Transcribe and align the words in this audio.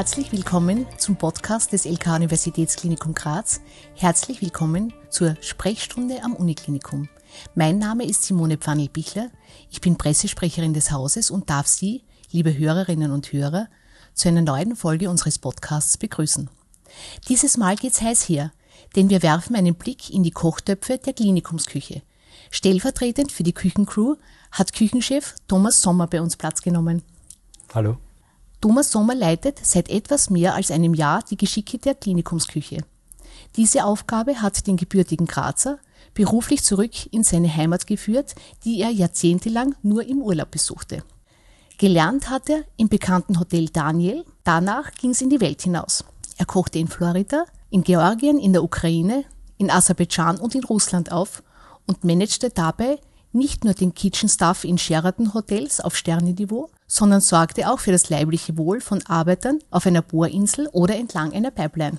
Herzlich 0.00 0.32
willkommen 0.32 0.86
zum 0.96 1.16
Podcast 1.16 1.74
des 1.74 1.84
LK 1.84 2.16
Universitätsklinikum 2.16 3.12
Graz. 3.12 3.60
Herzlich 3.94 4.40
willkommen 4.40 4.94
zur 5.10 5.36
Sprechstunde 5.42 6.24
am 6.24 6.34
Uniklinikum. 6.34 7.10
Mein 7.54 7.76
Name 7.76 8.06
ist 8.06 8.24
Simone 8.24 8.56
Pfannel-Bichler. 8.56 9.30
Ich 9.70 9.82
bin 9.82 9.98
Pressesprecherin 9.98 10.72
des 10.72 10.90
Hauses 10.90 11.30
und 11.30 11.50
darf 11.50 11.66
Sie, 11.66 12.02
liebe 12.30 12.56
Hörerinnen 12.56 13.10
und 13.10 13.30
Hörer, 13.30 13.68
zu 14.14 14.28
einer 14.28 14.40
neuen 14.40 14.74
Folge 14.74 15.10
unseres 15.10 15.38
Podcasts 15.38 15.98
begrüßen. 15.98 16.48
Dieses 17.28 17.58
Mal 17.58 17.76
geht's 17.76 18.00
heiß 18.00 18.26
her, 18.26 18.52
denn 18.96 19.10
wir 19.10 19.22
werfen 19.22 19.54
einen 19.54 19.74
Blick 19.74 20.08
in 20.08 20.22
die 20.22 20.30
Kochtöpfe 20.30 20.96
der 20.96 21.12
Klinikumsküche. 21.12 22.00
Stellvertretend 22.50 23.32
für 23.32 23.42
die 23.42 23.52
Küchencrew 23.52 24.14
hat 24.50 24.72
Küchenchef 24.72 25.34
Thomas 25.46 25.82
Sommer 25.82 26.06
bei 26.06 26.22
uns 26.22 26.38
Platz 26.38 26.62
genommen. 26.62 27.02
Hallo. 27.74 27.98
Thomas 28.60 28.92
Sommer 28.92 29.14
leitet 29.14 29.58
seit 29.62 29.88
etwas 29.88 30.28
mehr 30.28 30.54
als 30.54 30.70
einem 30.70 30.92
Jahr 30.92 31.22
die 31.22 31.36
Geschicke 31.36 31.78
der 31.78 31.94
Klinikumsküche. 31.94 32.84
Diese 33.56 33.84
Aufgabe 33.84 34.42
hat 34.42 34.66
den 34.66 34.76
gebürtigen 34.76 35.26
Grazer 35.26 35.78
beruflich 36.12 36.62
zurück 36.62 36.92
in 37.10 37.24
seine 37.24 37.54
Heimat 37.54 37.86
geführt, 37.86 38.34
die 38.64 38.80
er 38.80 38.90
jahrzehntelang 38.90 39.74
nur 39.82 40.04
im 40.04 40.20
Urlaub 40.20 40.50
besuchte. 40.50 41.02
Gelernt 41.78 42.28
hat 42.28 42.50
er 42.50 42.64
im 42.76 42.88
bekannten 42.88 43.40
Hotel 43.40 43.70
Daniel, 43.70 44.24
danach 44.44 44.92
ging 44.92 45.12
es 45.12 45.22
in 45.22 45.30
die 45.30 45.40
Welt 45.40 45.62
hinaus. 45.62 46.04
Er 46.36 46.44
kochte 46.44 46.78
in 46.78 46.88
Florida, 46.88 47.44
in 47.70 47.82
Georgien, 47.82 48.38
in 48.38 48.52
der 48.52 48.62
Ukraine, 48.62 49.24
in 49.56 49.70
Aserbaidschan 49.70 50.38
und 50.38 50.54
in 50.54 50.64
Russland 50.64 51.10
auf 51.10 51.42
und 51.86 52.04
managte 52.04 52.50
dabei 52.50 52.98
nicht 53.32 53.64
nur 53.64 53.74
den 53.74 53.94
Kitchen 53.94 54.28
Staff 54.28 54.64
in 54.64 54.76
Sheraton 54.76 55.32
Hotels 55.32 55.80
auf 55.80 55.96
Sternenniveau, 55.96 56.70
sondern 56.90 57.20
sorgte 57.20 57.70
auch 57.70 57.78
für 57.78 57.92
das 57.92 58.10
leibliche 58.10 58.58
Wohl 58.58 58.80
von 58.80 59.00
Arbeitern 59.06 59.60
auf 59.70 59.86
einer 59.86 60.02
Bohrinsel 60.02 60.68
oder 60.72 60.96
entlang 60.96 61.32
einer 61.32 61.52
Pipeline. 61.52 61.98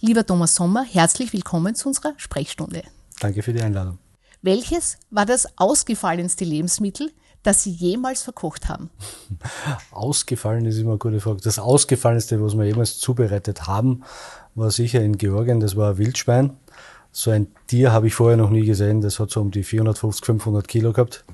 Lieber 0.00 0.24
Thomas 0.24 0.54
Sommer, 0.54 0.82
herzlich 0.82 1.34
willkommen 1.34 1.74
zu 1.74 1.88
unserer 1.88 2.14
Sprechstunde. 2.16 2.84
Danke 3.20 3.42
für 3.42 3.52
die 3.52 3.60
Einladung. 3.60 3.98
Welches 4.40 4.96
war 5.10 5.26
das 5.26 5.58
ausgefallenste 5.58 6.44
Lebensmittel, 6.44 7.12
das 7.42 7.62
Sie 7.64 7.70
jemals 7.70 8.22
verkocht 8.22 8.68
haben? 8.68 8.88
Ausgefallen 9.90 10.64
ist 10.64 10.78
immer 10.78 10.92
eine 10.92 10.98
gute 10.98 11.20
Frage. 11.20 11.40
Das 11.42 11.58
ausgefallenste, 11.58 12.40
was 12.42 12.56
wir 12.56 12.64
jemals 12.64 12.98
zubereitet 12.98 13.66
haben, 13.66 14.04
war 14.54 14.70
sicher 14.70 15.02
in 15.02 15.18
Georgien, 15.18 15.60
das 15.60 15.76
war 15.76 15.90
ein 15.90 15.98
Wildschwein 15.98 16.56
so 17.18 17.32
ein 17.32 17.48
Tier 17.66 17.90
habe 17.90 18.06
ich 18.06 18.14
vorher 18.14 18.36
noch 18.36 18.50
nie 18.50 18.64
gesehen. 18.64 19.00
Das 19.00 19.18
hat 19.18 19.30
so 19.32 19.40
um 19.40 19.50
die 19.50 19.64
450, 19.64 20.24
500 20.24 20.68
Kilo 20.68 20.92
gehabt. 20.92 21.24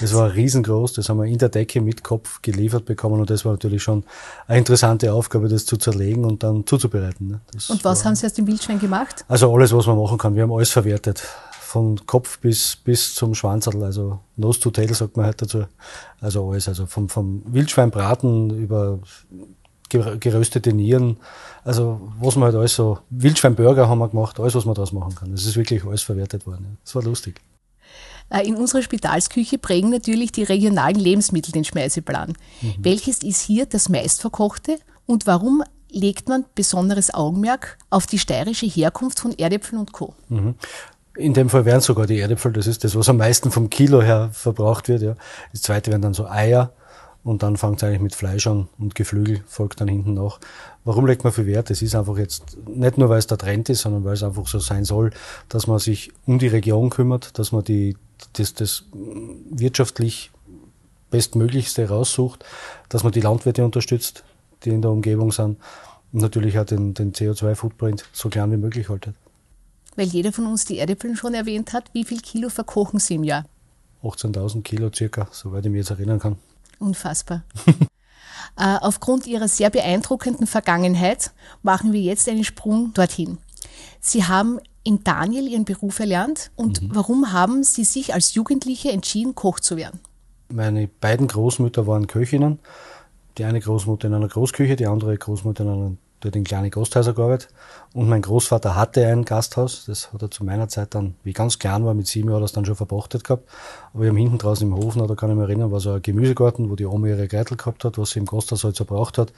Das 0.00 0.14
war 0.14 0.32
riesengroß. 0.32 0.94
Das 0.94 1.10
haben 1.10 1.18
wir 1.18 1.26
in 1.26 1.36
der 1.36 1.50
Decke 1.50 1.82
mit 1.82 2.02
Kopf 2.02 2.40
geliefert 2.40 2.86
bekommen. 2.86 3.20
Und 3.20 3.28
das 3.28 3.44
war 3.44 3.52
natürlich 3.52 3.82
schon 3.82 4.04
eine 4.46 4.60
interessante 4.60 5.12
Aufgabe, 5.12 5.48
das 5.48 5.66
zu 5.66 5.76
zerlegen 5.76 6.24
und 6.24 6.42
dann 6.42 6.66
zuzubereiten. 6.66 7.28
Ne? 7.28 7.40
und 7.68 7.84
was 7.84 7.98
war, 7.98 8.04
haben 8.06 8.14
Sie 8.14 8.24
aus 8.24 8.32
dem 8.32 8.46
Wildschwein 8.46 8.80
gemacht? 8.80 9.26
Also 9.28 9.54
alles, 9.54 9.74
was 9.74 9.86
man 9.86 9.98
machen 9.98 10.16
kann. 10.16 10.34
Wir 10.34 10.44
haben 10.44 10.52
alles 10.52 10.70
verwertet. 10.70 11.22
Von 11.60 12.06
Kopf 12.06 12.38
bis, 12.38 12.76
bis 12.76 13.14
zum 13.14 13.34
Schwanzerl. 13.34 13.84
Also 13.84 14.20
Nose 14.36 14.60
to 14.60 14.70
Tail 14.70 14.94
sagt 14.94 15.18
man 15.18 15.26
halt 15.26 15.42
dazu. 15.42 15.66
Also 16.22 16.48
alles. 16.48 16.68
Also 16.68 16.86
vom, 16.86 17.10
vom 17.10 17.42
Wildschweinbraten 17.44 18.48
über 18.48 18.98
geröstete 19.88 20.72
Nieren, 20.72 21.18
also 21.62 22.12
was 22.20 22.36
man 22.36 22.46
halt 22.46 22.56
alles 22.56 22.74
so, 22.74 22.98
Wildschweinburger 23.10 23.88
haben 23.88 23.98
wir 23.98 24.08
gemacht, 24.08 24.40
alles 24.40 24.54
was 24.54 24.64
man 24.64 24.74
daraus 24.74 24.92
machen 24.92 25.14
kann. 25.14 25.32
Es 25.32 25.46
ist 25.46 25.56
wirklich 25.56 25.84
alles 25.84 26.02
verwertet 26.02 26.46
worden. 26.46 26.78
Das 26.84 26.94
war 26.94 27.02
lustig. 27.02 27.40
Äh, 28.30 28.46
in 28.46 28.56
unserer 28.56 28.82
Spitalsküche 28.82 29.58
prägen 29.58 29.90
natürlich 29.90 30.32
die 30.32 30.42
regionalen 30.42 30.98
Lebensmittel 30.98 31.52
den 31.52 31.64
Speiseplan. 31.64 32.34
Mhm. 32.60 32.74
Welches 32.78 33.22
ist 33.22 33.40
hier 33.40 33.66
das 33.66 33.88
meistverkochte 33.88 34.78
und 35.06 35.26
warum 35.26 35.62
legt 35.90 36.28
man 36.28 36.44
besonderes 36.54 37.14
Augenmerk 37.14 37.78
auf 37.90 38.06
die 38.06 38.18
steirische 38.18 38.66
Herkunft 38.66 39.20
von 39.20 39.32
Erdäpfeln 39.38 39.78
und 39.78 39.92
Co.? 39.92 40.14
Mhm. 40.28 40.54
In 41.16 41.32
dem 41.32 41.48
Fall 41.48 41.64
wären 41.64 41.80
sogar 41.80 42.06
die 42.06 42.18
Erdäpfel, 42.18 42.52
das 42.52 42.66
ist 42.66 42.82
das, 42.82 42.96
was 42.96 43.08
am 43.08 43.18
meisten 43.18 43.52
vom 43.52 43.70
Kilo 43.70 44.02
her 44.02 44.30
verbraucht 44.32 44.88
wird. 44.88 45.02
Ja. 45.02 45.14
Das 45.52 45.62
zweite 45.62 45.92
wären 45.92 46.02
dann 46.02 46.14
so 46.14 46.26
Eier, 46.26 46.72
und 47.24 47.42
dann 47.42 47.56
fängt 47.56 47.78
es 47.78 47.84
eigentlich 47.84 48.02
mit 48.02 48.14
Fleisch 48.14 48.46
an 48.46 48.68
und 48.78 48.94
Geflügel 48.94 49.42
folgt 49.46 49.80
dann 49.80 49.88
hinten 49.88 50.14
nach. 50.14 50.38
Warum 50.84 51.06
legt 51.06 51.24
man 51.24 51.32
viel 51.32 51.46
Wert? 51.46 51.70
Es 51.70 51.80
ist 51.80 51.94
einfach 51.94 52.18
jetzt 52.18 52.58
nicht 52.68 52.98
nur, 52.98 53.08
weil 53.08 53.18
es 53.18 53.26
der 53.26 53.38
Trend 53.38 53.70
ist, 53.70 53.80
sondern 53.80 54.04
weil 54.04 54.12
es 54.12 54.22
einfach 54.22 54.46
so 54.46 54.58
sein 54.58 54.84
soll, 54.84 55.10
dass 55.48 55.66
man 55.66 55.78
sich 55.78 56.12
um 56.26 56.38
die 56.38 56.48
Region 56.48 56.90
kümmert, 56.90 57.38
dass 57.38 57.50
man 57.50 57.64
die, 57.64 57.96
das, 58.34 58.52
das 58.52 58.84
wirtschaftlich 59.50 60.30
bestmöglichste 61.10 61.88
raussucht, 61.88 62.44
dass 62.90 63.04
man 63.04 63.12
die 63.12 63.22
Landwirte 63.22 63.64
unterstützt, 63.64 64.22
die 64.64 64.70
in 64.70 64.82
der 64.82 64.90
Umgebung 64.90 65.32
sind 65.32 65.58
und 66.12 66.20
natürlich 66.20 66.58
auch 66.58 66.66
den, 66.66 66.92
den 66.92 67.12
CO2-Footprint 67.12 68.04
so 68.12 68.28
klein 68.28 68.52
wie 68.52 68.56
möglich 68.58 68.90
haltet. 68.90 69.14
Weil 69.96 70.08
jeder 70.08 70.32
von 70.32 70.46
uns 70.46 70.64
die 70.64 70.78
Erdäpfel 70.78 71.16
schon 71.16 71.34
erwähnt 71.34 71.72
hat, 71.72 71.88
wie 71.94 72.04
viel 72.04 72.20
Kilo 72.20 72.50
verkochen 72.50 72.98
Sie 72.98 73.14
im 73.14 73.24
Jahr? 73.24 73.46
18.000 74.02 74.62
Kilo 74.62 74.90
circa, 74.94 75.28
soweit 75.30 75.64
ich 75.64 75.70
mich 75.70 75.78
jetzt 75.78 75.90
erinnern 75.90 76.18
kann. 76.18 76.36
Unfassbar. 76.78 77.44
äh, 78.56 78.76
aufgrund 78.80 79.26
Ihrer 79.26 79.48
sehr 79.48 79.70
beeindruckenden 79.70 80.46
Vergangenheit 80.46 81.32
machen 81.62 81.92
wir 81.92 82.00
jetzt 82.00 82.28
einen 82.28 82.44
Sprung 82.44 82.92
dorthin. 82.94 83.38
Sie 84.00 84.24
haben 84.24 84.58
in 84.82 85.02
Daniel 85.02 85.48
Ihren 85.48 85.64
Beruf 85.64 85.98
erlernt 85.98 86.50
und 86.56 86.82
mhm. 86.82 86.90
warum 86.92 87.32
haben 87.32 87.64
Sie 87.64 87.84
sich 87.84 88.12
als 88.12 88.34
Jugendliche 88.34 88.92
entschieden, 88.92 89.34
Koch 89.34 89.60
zu 89.60 89.76
werden? 89.76 90.00
Meine 90.52 90.86
beiden 90.88 91.26
Großmütter 91.26 91.86
waren 91.86 92.06
Köchinnen. 92.06 92.58
Die 93.38 93.44
eine 93.44 93.60
Großmutter 93.60 94.06
in 94.06 94.14
einer 94.14 94.28
Großküche, 94.28 94.76
die 94.76 94.86
andere 94.86 95.16
Großmutter 95.16 95.64
in 95.64 95.70
einer 95.70 95.92
dort 96.24 96.36
in 96.36 96.44
kleine 96.44 96.70
Gasthäuser 96.70 97.12
gearbeitet. 97.12 97.50
Und 97.92 98.08
mein 98.08 98.22
Großvater 98.22 98.74
hatte 98.74 99.06
ein 99.06 99.24
Gasthaus. 99.24 99.84
Das 99.86 100.12
hat 100.12 100.22
er 100.22 100.30
zu 100.30 100.44
meiner 100.44 100.68
Zeit 100.68 100.94
dann, 100.94 101.14
wie 101.22 101.30
ich 101.30 101.36
ganz 101.36 101.58
klein 101.58 101.84
war, 101.84 101.94
mit 101.94 102.06
sieben 102.06 102.30
Jahren 102.30 102.42
das 102.42 102.52
dann 102.52 102.64
schon 102.64 102.74
verpachtet 102.74 103.24
gehabt. 103.24 103.48
Aber 103.92 104.02
wir 104.02 104.10
haben 104.10 104.16
hinten 104.16 104.38
draußen 104.38 104.66
im 104.66 104.74
Hof, 104.74 104.94
da 104.96 105.14
kann 105.14 105.30
ich 105.30 105.36
mich 105.36 105.44
erinnern, 105.44 105.70
war 105.70 105.80
so 105.80 105.92
ein 105.92 106.02
Gemüsegarten, 106.02 106.70
wo 106.70 106.76
die 106.76 106.86
Oma 106.86 107.08
ihre 107.08 107.28
Geitel 107.28 107.56
gehabt 107.56 107.84
hat, 107.84 107.98
was 107.98 108.10
sie 108.10 108.18
im 108.18 108.26
Gasthaus 108.26 108.64
halt 108.64 108.76
so 108.76 108.84
braucht 108.84 109.18
hat. 109.18 109.32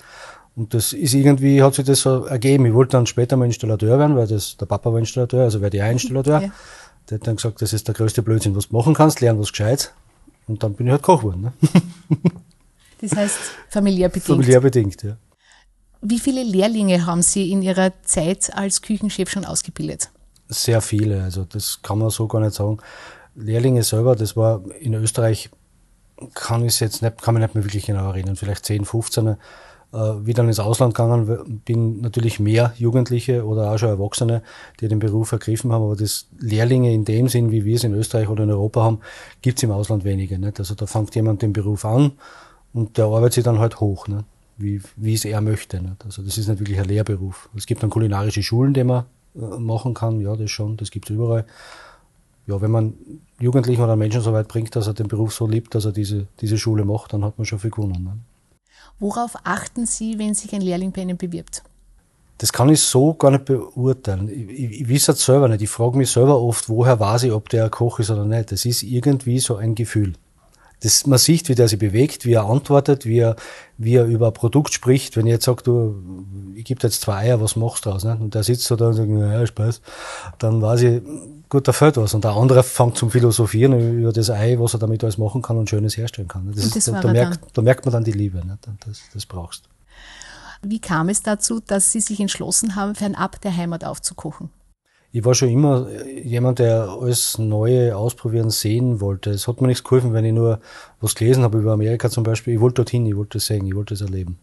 Und 0.54 0.72
das 0.72 0.94
ist 0.94 1.12
irgendwie, 1.12 1.62
hat 1.62 1.74
sich 1.74 1.84
das 1.84 2.00
so 2.00 2.24
ergeben. 2.24 2.64
Ich 2.64 2.72
wollte 2.72 2.92
dann 2.92 3.06
später 3.06 3.36
mal 3.36 3.44
Installateur 3.44 3.98
werden, 3.98 4.16
weil 4.16 4.26
das, 4.26 4.56
der 4.56 4.66
Papa 4.66 4.90
war 4.90 4.98
Installateur, 4.98 5.44
also 5.44 5.60
werde 5.60 5.76
ich 5.76 5.82
auch 5.82 5.90
Installateur. 5.90 6.40
Ja. 6.40 6.50
Der 7.10 7.18
hat 7.18 7.26
dann 7.26 7.36
gesagt, 7.36 7.60
das 7.60 7.72
ist 7.72 7.86
der 7.86 7.94
größte 7.94 8.22
Blödsinn, 8.22 8.56
was 8.56 8.68
du 8.68 8.76
machen 8.76 8.94
kannst, 8.94 9.20
lernen 9.20 9.38
was 9.38 9.50
gescheit. 9.50 9.92
Und 10.48 10.62
dann 10.62 10.74
bin 10.74 10.86
ich 10.86 10.92
halt 10.92 11.02
Koch 11.02 11.20
geworden. 11.20 11.42
Ne? 11.42 11.52
Das 13.00 13.14
heißt, 13.14 13.38
familiär 13.68 14.08
bedingt. 14.08 14.26
Familiär 14.26 14.60
bedingt, 14.60 15.02
ja. 15.02 15.16
Wie 16.00 16.20
viele 16.20 16.42
Lehrlinge 16.42 17.06
haben 17.06 17.22
Sie 17.22 17.50
in 17.50 17.62
Ihrer 17.62 17.92
Zeit 18.02 18.54
als 18.54 18.82
Küchenchef 18.82 19.30
schon 19.30 19.44
ausgebildet? 19.44 20.10
Sehr 20.48 20.80
viele, 20.80 21.22
also 21.22 21.44
das 21.44 21.80
kann 21.82 21.98
man 21.98 22.10
so 22.10 22.28
gar 22.28 22.40
nicht 22.40 22.54
sagen. 22.54 22.78
Lehrlinge 23.34 23.82
selber, 23.82 24.14
das 24.14 24.36
war 24.36 24.62
in 24.80 24.94
Österreich, 24.94 25.50
kann 26.34 26.64
ich 26.64 26.80
jetzt 26.80 27.02
nicht, 27.02 27.20
kann 27.20 27.34
mich 27.34 27.42
nicht 27.42 27.54
mehr 27.54 27.64
wirklich 27.64 27.86
genau 27.86 28.10
erinnern, 28.10 28.36
vielleicht 28.36 28.64
10, 28.64 28.84
15. 28.84 29.36
Äh, 29.92 30.26
wie 30.26 30.34
dann 30.34 30.48
ins 30.48 30.58
Ausland 30.58 30.94
gegangen 30.94 31.62
bin, 31.64 32.00
natürlich 32.00 32.40
mehr 32.40 32.72
Jugendliche 32.76 33.46
oder 33.46 33.70
auch 33.70 33.78
schon 33.78 33.88
Erwachsene, 33.88 34.42
die 34.80 34.88
den 34.88 34.98
Beruf 34.98 35.32
ergriffen 35.32 35.72
haben, 35.72 35.84
aber 35.84 35.96
das 35.96 36.26
Lehrlinge 36.38 36.92
in 36.92 37.04
dem 37.04 37.28
Sinn, 37.28 37.52
wie 37.52 37.64
wir 37.64 37.76
es 37.76 37.84
in 37.84 37.94
Österreich 37.94 38.28
oder 38.28 38.44
in 38.44 38.50
Europa 38.50 38.82
haben, 38.82 39.00
gibt 39.42 39.58
es 39.58 39.62
im 39.62 39.70
Ausland 39.70 40.04
wenige. 40.04 40.38
Also 40.58 40.74
da 40.74 40.86
fängt 40.86 41.14
jemand 41.14 41.42
den 41.42 41.52
Beruf 41.52 41.84
an 41.84 42.12
und 42.72 42.98
der 42.98 43.06
arbeitet 43.06 43.34
sich 43.34 43.44
dann 43.44 43.58
halt 43.58 43.80
hoch. 43.80 44.08
Nicht? 44.08 44.24
Wie, 44.56 44.80
wie 44.96 45.14
es 45.14 45.24
er 45.24 45.40
möchte. 45.40 45.80
Nicht? 45.80 46.04
Also 46.04 46.22
das 46.22 46.38
ist 46.38 46.48
nicht 46.48 46.60
wirklich 46.60 46.78
ein 46.78 46.86
Lehrberuf. 46.86 47.48
Es 47.56 47.66
gibt 47.66 47.82
dann 47.82 47.90
kulinarische 47.90 48.42
Schulen, 48.42 48.74
die 48.74 48.84
man 48.84 49.04
äh, 49.34 49.58
machen 49.58 49.94
kann, 49.94 50.20
ja, 50.20 50.34
das 50.36 50.50
schon, 50.50 50.76
das 50.76 50.90
gibt 50.90 51.10
es 51.10 51.14
überall. 51.14 51.44
Ja, 52.46 52.60
wenn 52.60 52.70
man 52.70 52.94
Jugendlichen 53.40 53.82
oder 53.82 53.96
Menschen 53.96 54.20
so 54.20 54.32
weit 54.32 54.48
bringt, 54.48 54.74
dass 54.76 54.86
er 54.86 54.94
den 54.94 55.08
Beruf 55.08 55.34
so 55.34 55.46
liebt, 55.46 55.74
dass 55.74 55.84
er 55.84 55.92
diese, 55.92 56.28
diese 56.40 56.58
Schule 56.58 56.84
macht, 56.84 57.12
dann 57.12 57.24
hat 57.24 57.38
man 57.38 57.44
schon 57.44 57.58
viel 57.58 57.70
gewonnen. 57.70 58.04
Ne? 58.04 58.18
Worauf 58.98 59.34
achten 59.44 59.84
Sie, 59.84 60.18
wenn 60.18 60.34
sich 60.34 60.54
ein 60.54 60.62
Lehrling 60.62 60.92
bei 60.92 61.02
Ihnen 61.02 61.16
bewirbt? 61.16 61.62
Das 62.38 62.52
kann 62.52 62.68
ich 62.68 62.80
so 62.80 63.14
gar 63.14 63.30
nicht 63.30 63.46
beurteilen. 63.46 64.28
Ich, 64.28 64.48
ich, 64.48 64.80
ich 64.82 64.90
weiß 64.90 65.08
es 65.08 65.24
selber 65.24 65.48
nicht. 65.48 65.62
Ich 65.62 65.70
frage 65.70 65.96
mich 65.96 66.10
selber 66.10 66.40
oft, 66.40 66.68
woher 66.68 67.00
weiß 67.00 67.24
ich, 67.24 67.32
ob 67.32 67.48
der 67.48 67.64
ein 67.64 67.70
Koch 67.70 67.98
ist 67.98 68.10
oder 68.10 68.24
nicht. 68.24 68.52
Das 68.52 68.64
ist 68.64 68.82
irgendwie 68.82 69.38
so 69.38 69.56
ein 69.56 69.74
Gefühl. 69.74 70.14
Das, 70.80 71.06
man 71.06 71.18
sieht, 71.18 71.48
wie 71.48 71.54
der 71.54 71.68
sich 71.68 71.78
bewegt, 71.78 72.26
wie 72.26 72.34
er 72.34 72.44
antwortet, 72.44 73.06
wie 73.06 73.18
er, 73.18 73.36
wie 73.78 73.94
er 73.94 74.04
über 74.04 74.26
ein 74.28 74.32
Produkt 74.34 74.74
spricht. 74.74 75.16
Wenn 75.16 75.26
ich 75.26 75.32
jetzt 75.32 75.46
sage, 75.46 75.62
du, 75.62 76.02
ich 76.54 76.64
gebe 76.64 76.80
jetzt 76.82 77.00
zwei 77.00 77.16
Eier, 77.16 77.40
was 77.40 77.56
machst 77.56 77.86
du 77.86 77.90
draus? 77.90 78.04
Ne? 78.04 78.16
Und 78.20 78.34
der 78.34 78.42
sitzt 78.42 78.64
so 78.64 78.76
da 78.76 78.88
und 78.88 78.94
sagt, 78.94 79.08
ja, 79.08 79.46
Spaß. 79.46 79.80
Dann 80.38 80.60
weiß 80.60 80.82
ich, 80.82 81.02
gut, 81.48 81.66
da 81.66 81.72
fällt 81.72 81.96
was. 81.96 82.12
Und 82.12 82.24
der 82.24 82.32
andere 82.32 82.62
fängt 82.62 82.98
zum 82.98 83.10
Philosophieren 83.10 84.00
über 84.00 84.12
das 84.12 84.28
Ei, 84.28 84.56
was 84.58 84.74
er 84.74 84.78
damit 84.78 85.02
alles 85.02 85.16
machen 85.16 85.40
kann 85.40 85.56
und 85.56 85.70
Schönes 85.70 85.96
herstellen 85.96 86.28
kann. 86.28 86.52
Das 86.54 86.76
ist, 86.76 86.88
da, 86.88 87.00
da, 87.00 87.10
merkt, 87.10 87.40
da 87.54 87.62
merkt 87.62 87.86
man 87.86 87.92
dann 87.92 88.04
die 88.04 88.12
Liebe. 88.12 88.44
Ne? 88.44 88.58
Das, 88.86 89.00
das 89.14 89.24
brauchst 89.24 89.64
Wie 90.60 90.80
kam 90.80 91.08
es 91.08 91.22
dazu, 91.22 91.60
dass 91.60 91.90
Sie 91.90 92.00
sich 92.00 92.20
entschlossen 92.20 92.76
haben, 92.76 92.94
fernab 92.94 93.40
der 93.40 93.56
Heimat 93.56 93.82
aufzukochen? 93.82 94.50
Ich 95.16 95.24
war 95.24 95.34
schon 95.34 95.48
immer 95.48 95.88
jemand, 96.22 96.58
der 96.58 96.90
alles 96.90 97.38
Neue 97.38 97.96
ausprobieren 97.96 98.50
sehen 98.50 99.00
wollte. 99.00 99.30
Es 99.30 99.48
hat 99.48 99.62
mir 99.62 99.68
nichts 99.68 99.82
geholfen, 99.82 100.12
wenn 100.12 100.26
ich 100.26 100.34
nur 100.34 100.60
was 101.00 101.14
gelesen 101.14 101.42
habe 101.42 101.56
über 101.56 101.72
Amerika 101.72 102.10
zum 102.10 102.22
Beispiel. 102.22 102.52
Ich 102.52 102.60
wollte 102.60 102.82
dorthin, 102.82 103.06
ich 103.06 103.16
wollte 103.16 103.38
es 103.38 103.46
sehen, 103.46 103.64
ich 103.64 103.74
wollte 103.74 103.94
es 103.94 104.02
erleben. 104.02 104.36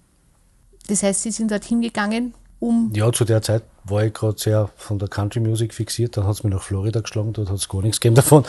Das 0.87 1.03
heißt, 1.03 1.21
Sie 1.21 1.29
sind 1.29 1.51
dorthin 1.51 1.79
gegangen, 1.79 2.33
um. 2.59 2.91
Ja, 2.95 3.11
zu 3.11 3.23
der 3.23 3.43
Zeit 3.43 3.61
war 3.83 4.03
ich 4.03 4.15
gerade 4.15 4.39
sehr 4.39 4.67
von 4.75 4.97
der 4.97 5.09
Country 5.09 5.41
Music 5.41 5.75
fixiert. 5.75 6.17
Dann 6.17 6.25
hat 6.25 6.37
es 6.37 6.43
mich 6.43 6.51
nach 6.51 6.63
Florida 6.63 7.01
geschlagen, 7.01 7.33
dort 7.33 7.49
hat 7.49 7.57
es 7.57 7.69
gar 7.69 7.83
nichts 7.83 7.99
gegeben 7.99 8.15
davon. 8.15 8.43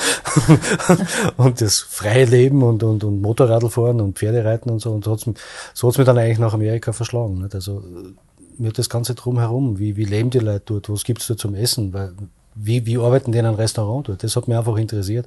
und 1.36 1.60
das 1.60 1.80
freie 1.80 2.24
Leben 2.24 2.62
und, 2.62 2.82
und, 2.82 3.04
und 3.04 3.20
Motorradfahren 3.20 4.00
und 4.00 4.18
Pferdereiten 4.18 4.72
und 4.72 4.78
so. 4.78 4.92
Und 4.92 5.04
so 5.04 5.12
hat 5.12 5.18
es 5.20 5.98
mich, 5.98 6.06
dann 6.06 6.16
eigentlich 6.16 6.38
nach 6.38 6.54
Amerika 6.54 6.94
verschlagen. 6.94 7.42
Nicht? 7.42 7.54
Also 7.54 7.82
mir 8.58 8.72
das 8.72 8.88
Ganze 8.88 9.14
drumherum. 9.14 9.78
Wie, 9.78 9.96
wie 9.96 10.04
leben 10.04 10.30
die 10.30 10.38
Leute 10.38 10.62
dort? 10.66 10.90
Was 10.90 11.04
gibt's 11.04 11.26
dort 11.26 11.40
zum 11.40 11.54
Essen? 11.54 11.92
Weil, 11.92 12.12
wie, 12.54 12.86
wie 12.86 12.98
arbeiten 12.98 13.32
die 13.32 13.38
in 13.38 13.46
einem 13.46 13.56
Restaurant 13.56 14.08
dort? 14.08 14.22
Das 14.22 14.36
hat 14.36 14.48
mich 14.48 14.56
einfach 14.56 14.76
interessiert. 14.76 15.26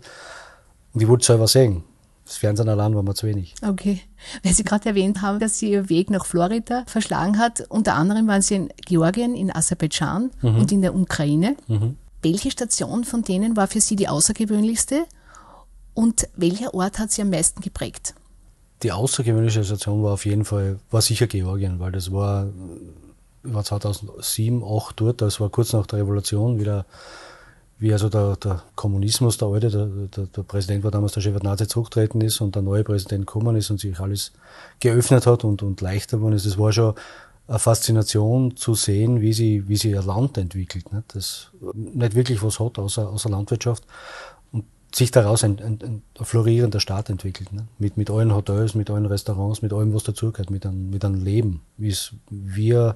Und 0.93 1.01
ich 1.01 1.07
wollte 1.07 1.25
selber 1.25 1.47
sehen. 1.47 1.83
Das 2.25 2.37
Fernsehen 2.37 2.67
allein 2.67 2.93
war 2.93 3.03
mir 3.03 3.13
zu 3.13 3.25
wenig. 3.25 3.55
Okay. 3.65 4.01
Weil 4.43 4.53
Sie 4.53 4.63
gerade 4.63 4.89
erwähnt 4.89 5.21
haben, 5.21 5.39
dass 5.39 5.59
Sie 5.59 5.71
Ihr 5.71 5.89
Weg 5.89 6.09
nach 6.09 6.25
Florida 6.25 6.83
verschlagen 6.85 7.37
hat. 7.37 7.61
Unter 7.69 7.95
anderem 7.95 8.27
waren 8.27 8.41
Sie 8.41 8.55
in 8.55 8.69
Georgien, 8.85 9.33
in 9.33 9.55
Aserbaidschan 9.55 10.31
mhm. 10.41 10.57
und 10.57 10.71
in 10.71 10.81
der 10.81 10.93
Ukraine. 10.93 11.55
Mhm. 11.67 11.95
Welche 12.21 12.51
Station 12.51 13.05
von 13.05 13.21
denen 13.21 13.55
war 13.55 13.67
für 13.67 13.79
Sie 13.79 13.95
die 13.95 14.09
außergewöhnlichste? 14.09 15.05
Und 15.93 16.27
welcher 16.35 16.73
Ort 16.73 16.99
hat 16.99 17.11
Sie 17.11 17.21
am 17.21 17.29
meisten 17.29 17.61
geprägt? 17.61 18.13
Die 18.83 18.91
außergewöhnliche 18.91 19.63
Station 19.63 20.03
war 20.03 20.13
auf 20.13 20.25
jeden 20.25 20.45
Fall, 20.45 20.79
war 20.91 21.01
sicher 21.01 21.27
Georgien, 21.27 21.79
weil 21.79 21.91
das 21.91 22.11
war 22.11 22.47
war 23.53 23.63
2007, 23.63 24.59
2008 24.59 24.99
dort, 24.99 25.21
das 25.21 25.39
war 25.39 25.49
kurz 25.49 25.73
nach 25.73 25.85
der 25.87 25.99
Revolution, 25.99 26.59
wieder, 26.59 26.85
wie 27.79 27.93
also 27.93 28.09
der, 28.09 28.35
der 28.37 28.63
Kommunismus, 28.75 29.37
der 29.37 29.47
alte, 29.47 29.69
der, 29.69 29.85
der, 29.85 30.25
der, 30.25 30.43
Präsident 30.43 30.83
war 30.83 30.91
damals 30.91 31.13
der 31.13 31.21
Shevardnadze 31.21 31.67
zurückgetreten 31.67 32.21
ist 32.21 32.41
und 32.41 32.55
der 32.55 32.61
neue 32.61 32.83
Präsident 32.83 33.27
gekommen 33.27 33.55
ist 33.55 33.69
und 33.69 33.79
sich 33.79 33.99
alles 33.99 34.31
geöffnet 34.79 35.27
hat 35.27 35.43
und, 35.43 35.63
und 35.63 35.81
leichter 35.81 36.17
geworden 36.17 36.35
ist. 36.35 36.45
Das 36.45 36.57
war 36.57 36.71
schon 36.71 36.95
eine 37.47 37.59
Faszination 37.59 38.57
zu 38.57 38.75
sehen, 38.75 39.21
wie 39.21 39.33
sie, 39.33 39.67
wie 39.67 39.77
sie 39.77 39.91
ihr 39.91 40.01
Land 40.01 40.37
entwickelt. 40.37 40.91
Nicht? 40.91 41.15
Das 41.15 41.51
nicht 41.73 42.15
wirklich 42.15 42.43
was 42.43 42.59
hat 42.59 42.77
außer, 42.77 43.07
außer 43.07 43.29
Landwirtschaft 43.29 43.83
sich 44.93 45.11
daraus 45.11 45.43
ein, 45.43 45.59
ein, 45.59 45.79
ein 45.83 46.03
florierender 46.21 46.79
Staat 46.79 47.09
entwickelt. 47.09 47.51
Ne? 47.51 47.67
Mit, 47.77 47.97
mit 47.97 48.09
allen 48.09 48.33
Hotels, 48.33 48.75
mit 48.75 48.89
allen 48.89 49.05
Restaurants, 49.05 49.61
mit 49.61 49.73
allem, 49.73 49.93
was 49.93 50.03
dazugehört, 50.03 50.49
mit 50.49 50.65
einem, 50.65 50.89
mit 50.89 51.03
einem 51.03 51.23
Leben, 51.23 51.61
wie 51.77 51.89
es 51.89 52.13
wir 52.29 52.95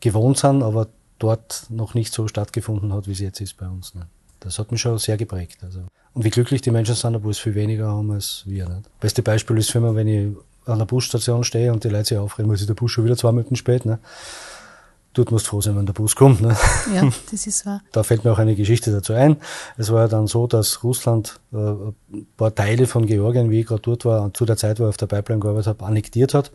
gewohnt 0.00 0.38
sind, 0.38 0.62
aber 0.62 0.88
dort 1.18 1.66
noch 1.70 1.94
nicht 1.94 2.12
so 2.12 2.28
stattgefunden 2.28 2.92
hat, 2.92 3.08
wie 3.08 3.12
es 3.12 3.20
jetzt 3.20 3.40
ist 3.40 3.56
bei 3.56 3.66
uns. 3.66 3.94
Ne? 3.94 4.06
Das 4.40 4.58
hat 4.58 4.70
mich 4.70 4.80
schon 4.80 4.98
sehr 4.98 5.16
geprägt. 5.16 5.58
Also. 5.62 5.80
Und 6.12 6.24
wie 6.24 6.30
glücklich 6.30 6.60
die 6.60 6.70
Menschen 6.70 6.94
sind, 6.94 7.16
obwohl 7.16 7.30
es 7.30 7.38
viel 7.38 7.54
weniger 7.54 7.88
haben 7.88 8.10
als 8.10 8.42
wir. 8.46 8.68
Ne? 8.68 8.82
Beste 9.00 9.22
Beispiel 9.22 9.56
ist 9.56 9.70
für 9.70 9.80
mich, 9.80 9.94
wenn 9.94 10.08
ich 10.08 10.36
an 10.66 10.78
der 10.78 10.86
Busstation 10.86 11.44
stehe 11.44 11.72
und 11.72 11.84
die 11.84 11.88
Leute 11.88 12.10
sich 12.10 12.18
aufregen, 12.18 12.50
weil 12.50 12.56
sich 12.56 12.66
der 12.66 12.74
Bus 12.74 12.90
schon 12.90 13.04
wieder 13.04 13.16
zwei 13.16 13.32
Minuten 13.32 13.56
spät. 13.56 13.84
Ne? 13.86 13.98
Dort 15.14 15.30
musst 15.30 15.46
du 15.46 15.50
froh 15.50 15.60
sein, 15.60 15.76
wenn 15.76 15.86
der 15.86 15.92
Bus 15.92 16.14
kommt. 16.14 16.42
Ne? 16.42 16.56
Ja, 16.94 17.08
das 17.30 17.46
ist 17.46 17.64
wahr. 17.64 17.80
Da 17.92 18.02
fällt 18.02 18.24
mir 18.24 18.32
auch 18.32 18.38
eine 18.38 18.54
Geschichte 18.54 18.92
dazu 18.92 19.14
ein. 19.14 19.36
Es 19.76 19.90
war 19.90 20.02
ja 20.02 20.08
dann 20.08 20.26
so, 20.26 20.46
dass 20.46 20.84
Russland 20.84 21.40
äh, 21.52 21.56
ein 21.56 22.26
paar 22.36 22.54
Teile 22.54 22.86
von 22.86 23.06
Georgien, 23.06 23.50
wie 23.50 23.60
ich 23.60 23.66
gerade 23.66 23.82
dort 23.82 24.04
war, 24.04 24.32
zu 24.34 24.44
der 24.44 24.56
Zeit, 24.56 24.78
wo 24.78 24.84
ich 24.84 24.88
auf 24.90 24.96
der 24.96 25.06
Pipeline 25.06 25.40
gearbeitet 25.40 25.68
habe, 25.68 25.84
annektiert 25.84 26.34
hat. 26.34 26.52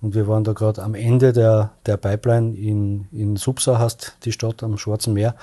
Und 0.00 0.14
wir 0.14 0.26
waren 0.26 0.44
da 0.44 0.52
gerade 0.52 0.82
am 0.82 0.94
Ende 0.94 1.32
der, 1.32 1.72
der 1.86 1.96
Pipeline 1.96 2.56
in, 2.56 3.06
in 3.12 3.36
Subsa, 3.36 3.78
heißt 3.78 4.16
die 4.24 4.32
Stadt 4.32 4.62
am 4.62 4.78
Schwarzen 4.78 5.12
Meer, 5.12 5.34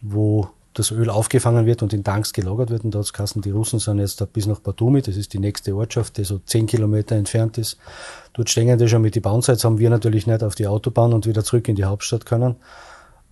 wo 0.00 0.48
das 0.78 0.90
Öl 0.90 1.08
aufgefangen 1.08 1.66
wird 1.66 1.82
und 1.82 1.92
in 1.92 2.04
Tanks 2.04 2.32
gelagert 2.32 2.70
wird. 2.70 2.84
Und 2.84 2.94
da 2.94 3.00
hat 3.00 3.44
die 3.44 3.50
Russen 3.50 3.78
sind 3.78 3.98
jetzt 3.98 4.32
bis 4.32 4.46
nach 4.46 4.60
Batumi, 4.60 5.02
das 5.02 5.16
ist 5.16 5.32
die 5.32 5.38
nächste 5.38 5.74
Ortschaft, 5.74 6.18
die 6.18 6.24
so 6.24 6.38
zehn 6.38 6.66
Kilometer 6.66 7.16
entfernt 7.16 7.58
ist. 7.58 7.78
Dort 8.34 8.50
stehen 8.50 8.76
die 8.78 8.88
schon 8.88 9.02
mit 9.02 9.14
die 9.14 9.20
Bounsides, 9.20 9.64
haben 9.64 9.78
wir 9.78 9.90
natürlich 9.90 10.26
nicht 10.26 10.42
auf 10.42 10.54
die 10.54 10.66
Autobahn 10.66 11.12
und 11.12 11.26
wieder 11.26 11.42
zurück 11.44 11.68
in 11.68 11.76
die 11.76 11.84
Hauptstadt 11.84 12.26
können. 12.26 12.56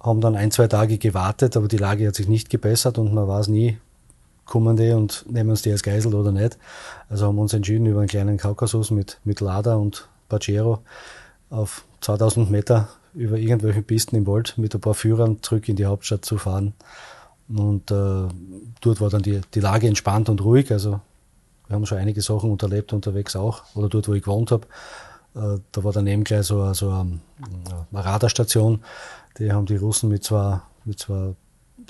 Haben 0.00 0.20
dann 0.20 0.37
ein, 0.37 0.50
zwei 0.50 0.67
Tage 0.67 0.99
gewartet, 0.99 1.56
aber 1.56 1.69
die 1.69 1.76
Lage 1.76 2.06
hat 2.08 2.14
sich 2.14 2.29
nicht 2.29 2.50
gebessert 2.50 2.99
und 2.99 3.12
man 3.12 3.29
weiß 3.29 3.49
nie, 3.49 3.79
kommen 4.46 4.76
die 4.76 4.93
und 4.93 5.25
nehmen 5.31 5.50
uns 5.50 5.62
die 5.62 5.70
als 5.70 5.82
Geisel 5.82 6.14
oder 6.14 6.32
nicht. 6.32 6.58
Also 7.08 7.26
haben 7.26 7.37
wir 7.37 7.43
uns 7.43 7.52
entschieden, 7.52 7.87
über 7.87 8.00
einen 8.00 8.08
kleinen 8.08 8.38
Kaukasus 8.38 8.91
mit, 8.91 9.19
mit 9.25 9.41
Lada 9.41 9.76
und 9.76 10.08
Pajero 10.29 10.81
auf 11.50 11.85
2000 12.00 12.50
Meter 12.50 12.88
über 13.14 13.37
irgendwelche 13.37 13.82
Pisten 13.82 14.17
im 14.17 14.26
Wald 14.26 14.55
mit 14.58 14.75
ein 14.75 14.81
paar 14.81 14.94
Führern 14.94 15.43
zurück 15.43 15.69
in 15.69 15.76
die 15.76 15.87
Hauptstadt 15.87 16.25
zu 16.25 16.37
fahren. 16.37 16.75
Und 17.49 17.91
äh, 17.91 18.29
dort 18.81 19.00
war 19.00 19.11
dann 19.11 19.23
die, 19.23 19.41
die 19.52 19.61
Lage 19.61 19.87
entspannt 19.87 20.29
und 20.29 20.43
ruhig. 20.43 20.70
Also 20.73 21.00
wir 21.69 21.76
haben 21.76 21.87
schon 21.87 21.99
einige 21.99 22.23
Sachen 22.23 22.50
unterlebt 22.50 22.93
unterwegs 22.93 23.37
auch. 23.37 23.62
Oder 23.75 23.88
dort, 23.88 24.08
wo 24.08 24.14
ich 24.14 24.23
gewohnt 24.23 24.50
habe. 24.50 24.67
Äh, 25.35 25.61
da 25.73 25.85
war 25.85 25.93
daneben 25.93 26.25
gleich 26.25 26.46
so, 26.46 26.73
so 26.73 26.91
eine, 26.91 27.20
eine 27.93 28.05
Radarstation. 28.05 28.81
Die 29.38 29.52
haben 29.52 29.67
die 29.67 29.76
Russen 29.76 30.08
mit 30.08 30.25
zwei, 30.25 30.61
mit 30.85 30.99
zwei 30.99 31.35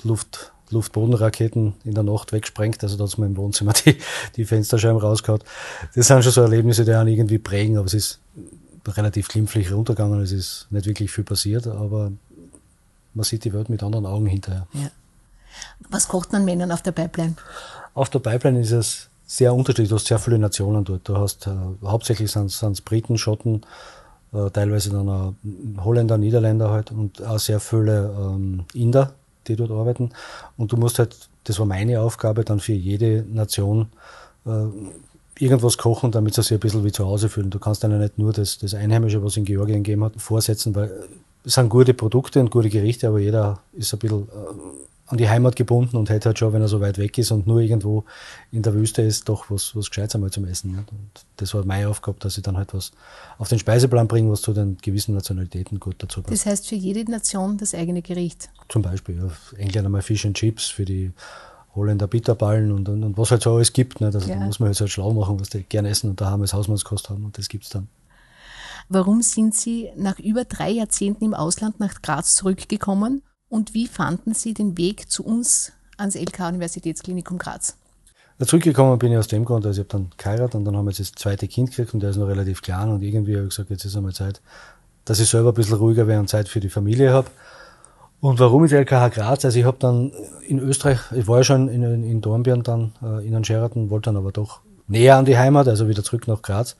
Luft, 0.03 0.51
Luftbodenraketen 0.71 1.73
in 1.83 1.93
der 1.93 2.03
Nacht 2.03 2.33
weggesprengt. 2.33 2.83
Also 2.83 2.97
da 2.97 3.05
hat 3.05 3.17
man 3.17 3.29
im 3.29 3.37
Wohnzimmer 3.37 3.73
die, 3.73 3.97
die 4.35 4.45
Fensterscheiben 4.45 4.99
rausgehauen. 4.99 5.43
Das 5.93 6.07
sind 6.07 6.23
schon 6.23 6.31
so 6.31 6.41
Erlebnisse, 6.41 6.85
die 6.85 6.93
einen 6.93 7.09
irgendwie 7.09 7.37
prägen, 7.37 7.77
aber 7.77 7.85
es 7.85 7.93
ist 7.93 8.19
relativ 8.87 9.27
glimpflich 9.29 9.71
runtergegangen. 9.71 10.21
Es 10.21 10.31
ist 10.31 10.67
nicht 10.69 10.85
wirklich 10.85 11.11
viel 11.11 11.23
passiert, 11.23 11.67
aber 11.67 12.11
man 13.13 13.23
sieht 13.23 13.45
die 13.45 13.53
Welt 13.53 13.69
mit 13.69 13.83
anderen 13.83 14.05
Augen 14.05 14.25
hinterher. 14.25 14.67
Ja. 14.73 14.91
Was 15.89 16.07
kocht 16.07 16.31
man 16.31 16.45
Männern 16.45 16.71
auf 16.71 16.81
der 16.81 16.91
Pipeline? 16.91 17.35
Auf 17.93 18.09
der 18.09 18.19
Pipeline 18.19 18.59
ist 18.59 18.71
es 18.71 19.09
sehr 19.25 19.53
unterschiedlich. 19.53 19.89
Du 19.89 19.95
hast 19.95 20.07
sehr 20.07 20.19
viele 20.19 20.37
Nationen 20.37 20.83
dort. 20.83 21.07
Du 21.07 21.17
hast 21.17 21.47
äh, 21.47 21.51
hauptsächlich 21.83 22.31
sind 22.31 22.51
es 22.51 22.81
Briten, 22.81 23.17
Schotten, 23.17 23.61
äh, 24.33 24.49
teilweise 24.51 24.91
dann 24.91 25.09
auch 25.09 25.33
Holländer, 25.83 26.17
Niederländer 26.17 26.69
halt 26.71 26.91
und 26.91 27.23
auch 27.23 27.39
sehr 27.39 27.59
viele 27.59 28.13
ähm, 28.17 28.65
Inder, 28.73 29.13
die 29.47 29.55
dort 29.55 29.71
arbeiten. 29.71 30.11
Und 30.57 30.71
du 30.71 30.77
musst 30.77 30.99
halt, 30.99 31.29
das 31.45 31.59
war 31.59 31.65
meine 31.65 32.01
Aufgabe, 32.01 32.43
dann 32.43 32.59
für 32.59 32.73
jede 32.73 33.23
Nation 33.23 33.87
äh, 34.45 34.67
irgendwas 35.39 35.77
kochen, 35.77 36.11
damit 36.11 36.33
sie 36.35 36.43
sich 36.43 36.53
ein 36.53 36.59
bisschen 36.59 36.83
wie 36.83 36.91
zu 36.91 37.05
Hause 37.05 37.29
fühlen. 37.29 37.49
Du 37.49 37.59
kannst 37.59 37.83
ihnen 37.83 37.99
nicht 37.99 38.17
nur 38.17 38.33
das, 38.33 38.57
das 38.57 38.73
Einheimische, 38.73 39.23
was 39.23 39.37
in 39.37 39.45
Georgien 39.45 39.83
gegeben 39.83 40.03
hat, 40.03 40.13
vorsetzen, 40.21 40.75
weil 40.75 40.91
es 41.43 41.53
sind 41.53 41.69
gute 41.69 41.93
Produkte 41.93 42.39
und 42.39 42.51
gute 42.51 42.69
Gerichte, 42.69 43.07
aber 43.07 43.19
jeder 43.19 43.59
ist 43.73 43.93
ein 43.93 43.99
bisschen 43.99 44.23
äh, 44.23 44.94
an 45.07 45.17
die 45.17 45.29
Heimat 45.29 45.55
gebunden 45.55 45.97
und 45.97 46.09
hätte 46.09 46.29
halt 46.29 46.39
schon, 46.39 46.51
wenn 46.53 46.61
er 46.61 46.67
so 46.67 46.81
weit 46.81 46.97
weg 46.97 47.17
ist 47.17 47.31
und 47.31 47.45
nur 47.45 47.59
irgendwo 47.59 48.05
in 48.51 48.63
der 48.63 48.73
Wüste 48.73 49.03
ist, 49.03 49.29
doch 49.29 49.51
was, 49.51 49.75
was 49.75 49.89
Gescheites 49.89 50.15
einmal 50.15 50.31
zum 50.31 50.45
Essen. 50.45 50.71
Nicht? 50.71 50.91
Und 50.91 51.25
das 51.37 51.53
war 51.53 51.63
meine 51.63 51.87
Aufgabe, 51.89 52.17
dass 52.19 52.37
ich 52.37 52.43
dann 52.43 52.57
halt 52.57 52.73
was 52.73 52.91
auf 53.37 53.47
den 53.47 53.59
Speiseplan 53.59 54.07
bringe, 54.07 54.31
was 54.31 54.41
zu 54.41 54.51
den 54.53 54.77
gewissen 54.81 55.13
Nationalitäten 55.13 55.79
gut 55.79 55.95
dazu 55.99 56.21
passt. 56.21 56.33
Das 56.33 56.45
heißt 56.47 56.67
für 56.67 56.75
jede 56.75 57.09
Nation 57.09 57.57
das 57.57 57.75
eigene 57.75 58.01
Gericht? 58.01 58.49
Zum 58.67 58.81
Beispiel, 58.81 59.17
ja. 59.17 59.57
Engländer 59.59 59.89
mal 59.89 60.01
Fish 60.01 60.25
and 60.25 60.35
Chips, 60.35 60.67
für 60.67 60.85
die 60.85 61.11
Holländer 61.75 62.07
Bitterballen 62.07 62.71
und, 62.71 62.89
und, 62.89 63.03
und 63.03 63.17
was 63.17 63.29
halt 63.29 63.43
so 63.43 63.53
alles 63.53 63.73
gibt. 63.73 64.01
Nicht? 64.01 64.15
Also 64.15 64.27
ja. 64.27 64.39
da 64.39 64.45
muss 64.45 64.59
man 64.59 64.67
halt, 64.67 64.79
halt 64.79 64.89
schlau 64.89 65.13
machen, 65.13 65.39
was 65.39 65.49
die 65.49 65.61
gerne 65.63 65.89
essen 65.89 66.09
und 66.09 66.19
da 66.19 66.31
haben 66.31 66.39
wir 66.39 66.45
das 66.45 66.53
Hausmannskost 66.53 67.11
haben 67.11 67.25
und 67.25 67.37
das 67.37 67.47
gibt's 67.47 67.69
dann. 67.69 67.89
Warum 68.89 69.21
sind 69.21 69.53
Sie 69.53 69.89
nach 69.95 70.19
über 70.19 70.45
drei 70.45 70.69
Jahrzehnten 70.69 71.25
im 71.25 71.33
Ausland 71.33 71.79
nach 71.79 72.01
Graz 72.01 72.35
zurückgekommen 72.35 73.21
und 73.49 73.73
wie 73.73 73.87
fanden 73.87 74.33
Sie 74.33 74.53
den 74.53 74.77
Weg 74.77 75.09
zu 75.09 75.25
uns 75.25 75.71
ans 75.97 76.15
LK 76.15 76.49
Universitätsklinikum 76.49 77.37
Graz? 77.37 77.77
Zurückgekommen 78.43 78.99
bin 78.99 79.13
ich 79.13 79.17
aus 79.17 79.27
dem 79.27 79.45
Grund, 79.45 79.65
also 79.65 79.81
ich 79.81 79.87
habe 79.87 79.97
dann 79.97 80.11
geheiratet 80.17 80.55
und 80.55 80.65
dann 80.65 80.75
haben 80.75 80.85
wir 80.85 80.91
jetzt 80.91 80.99
das 80.99 81.11
zweite 81.13 81.47
Kind 81.47 81.69
gekriegt 81.69 81.93
und 81.93 82.01
der 82.01 82.09
ist 82.09 82.17
noch 82.17 82.27
relativ 82.27 82.61
klein 82.61 82.89
und 82.89 83.01
irgendwie 83.01 83.35
habe 83.35 83.45
ich 83.45 83.51
gesagt, 83.51 83.69
jetzt 83.69 83.85
ist 83.85 83.95
einmal 83.95 84.13
Zeit, 84.13 84.41
dass 85.05 85.19
ich 85.19 85.29
selber 85.29 85.49
ein 85.49 85.55
bisschen 85.55 85.77
ruhiger 85.77 86.05
wäre 86.05 86.19
und 86.19 86.27
Zeit 86.27 86.49
für 86.49 86.59
die 86.59 86.69
Familie 86.69 87.13
habe. 87.13 87.29
Und 88.19 88.39
warum 88.39 88.65
ist 88.65 88.73
LKH 88.73 89.09
Graz? 89.09 89.45
Also 89.45 89.57
ich 89.57 89.65
habe 89.65 89.77
dann 89.79 90.11
in 90.45 90.59
Österreich, 90.59 90.99
ich 91.13 91.27
war 91.27 91.37
ja 91.37 91.43
schon 91.45 91.69
in, 91.69 91.83
in, 91.83 92.03
in 92.03 92.21
Dornbirn 92.21 92.63
dann, 92.63 92.91
äh, 93.01 93.25
in 93.25 93.43
Sheraton, 93.45 93.89
wollte 93.89 94.09
dann 94.09 94.17
aber 94.17 94.31
doch 94.33 94.61
näher 94.87 95.15
an 95.15 95.25
die 95.25 95.37
Heimat, 95.37 95.67
also 95.67 95.87
wieder 95.87 96.03
zurück 96.03 96.27
nach 96.27 96.41
Graz 96.41 96.75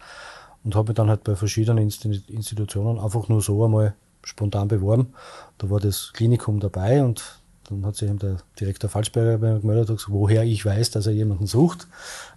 und 0.65 0.75
habe 0.75 0.89
mich 0.89 0.95
dann 0.95 1.09
halt 1.09 1.23
bei 1.23 1.35
verschiedenen 1.35 1.89
Institutionen 2.27 2.99
einfach 2.99 3.29
nur 3.29 3.41
so 3.41 3.63
einmal 3.63 3.93
spontan 4.25 4.67
beworben. 4.67 5.13
Da 5.57 5.69
war 5.69 5.79
das 5.79 6.11
Klinikum 6.13 6.59
dabei 6.59 7.03
und 7.03 7.39
Dann 7.69 7.85
hat 7.85 7.95
sich 7.95 8.07
eben 8.09 8.19
der 8.19 8.37
Direktor 8.59 8.89
Falsberger 8.89 9.37
bei 9.37 9.53
mir 9.53 9.59
gemeldet 9.59 9.89
und 9.89 9.95
gesagt, 9.97 10.13
woher 10.13 10.43
ich 10.43 10.65
weiß, 10.65 10.91
dass 10.91 11.07
er 11.07 11.13
jemanden 11.13 11.47
sucht, 11.47 11.87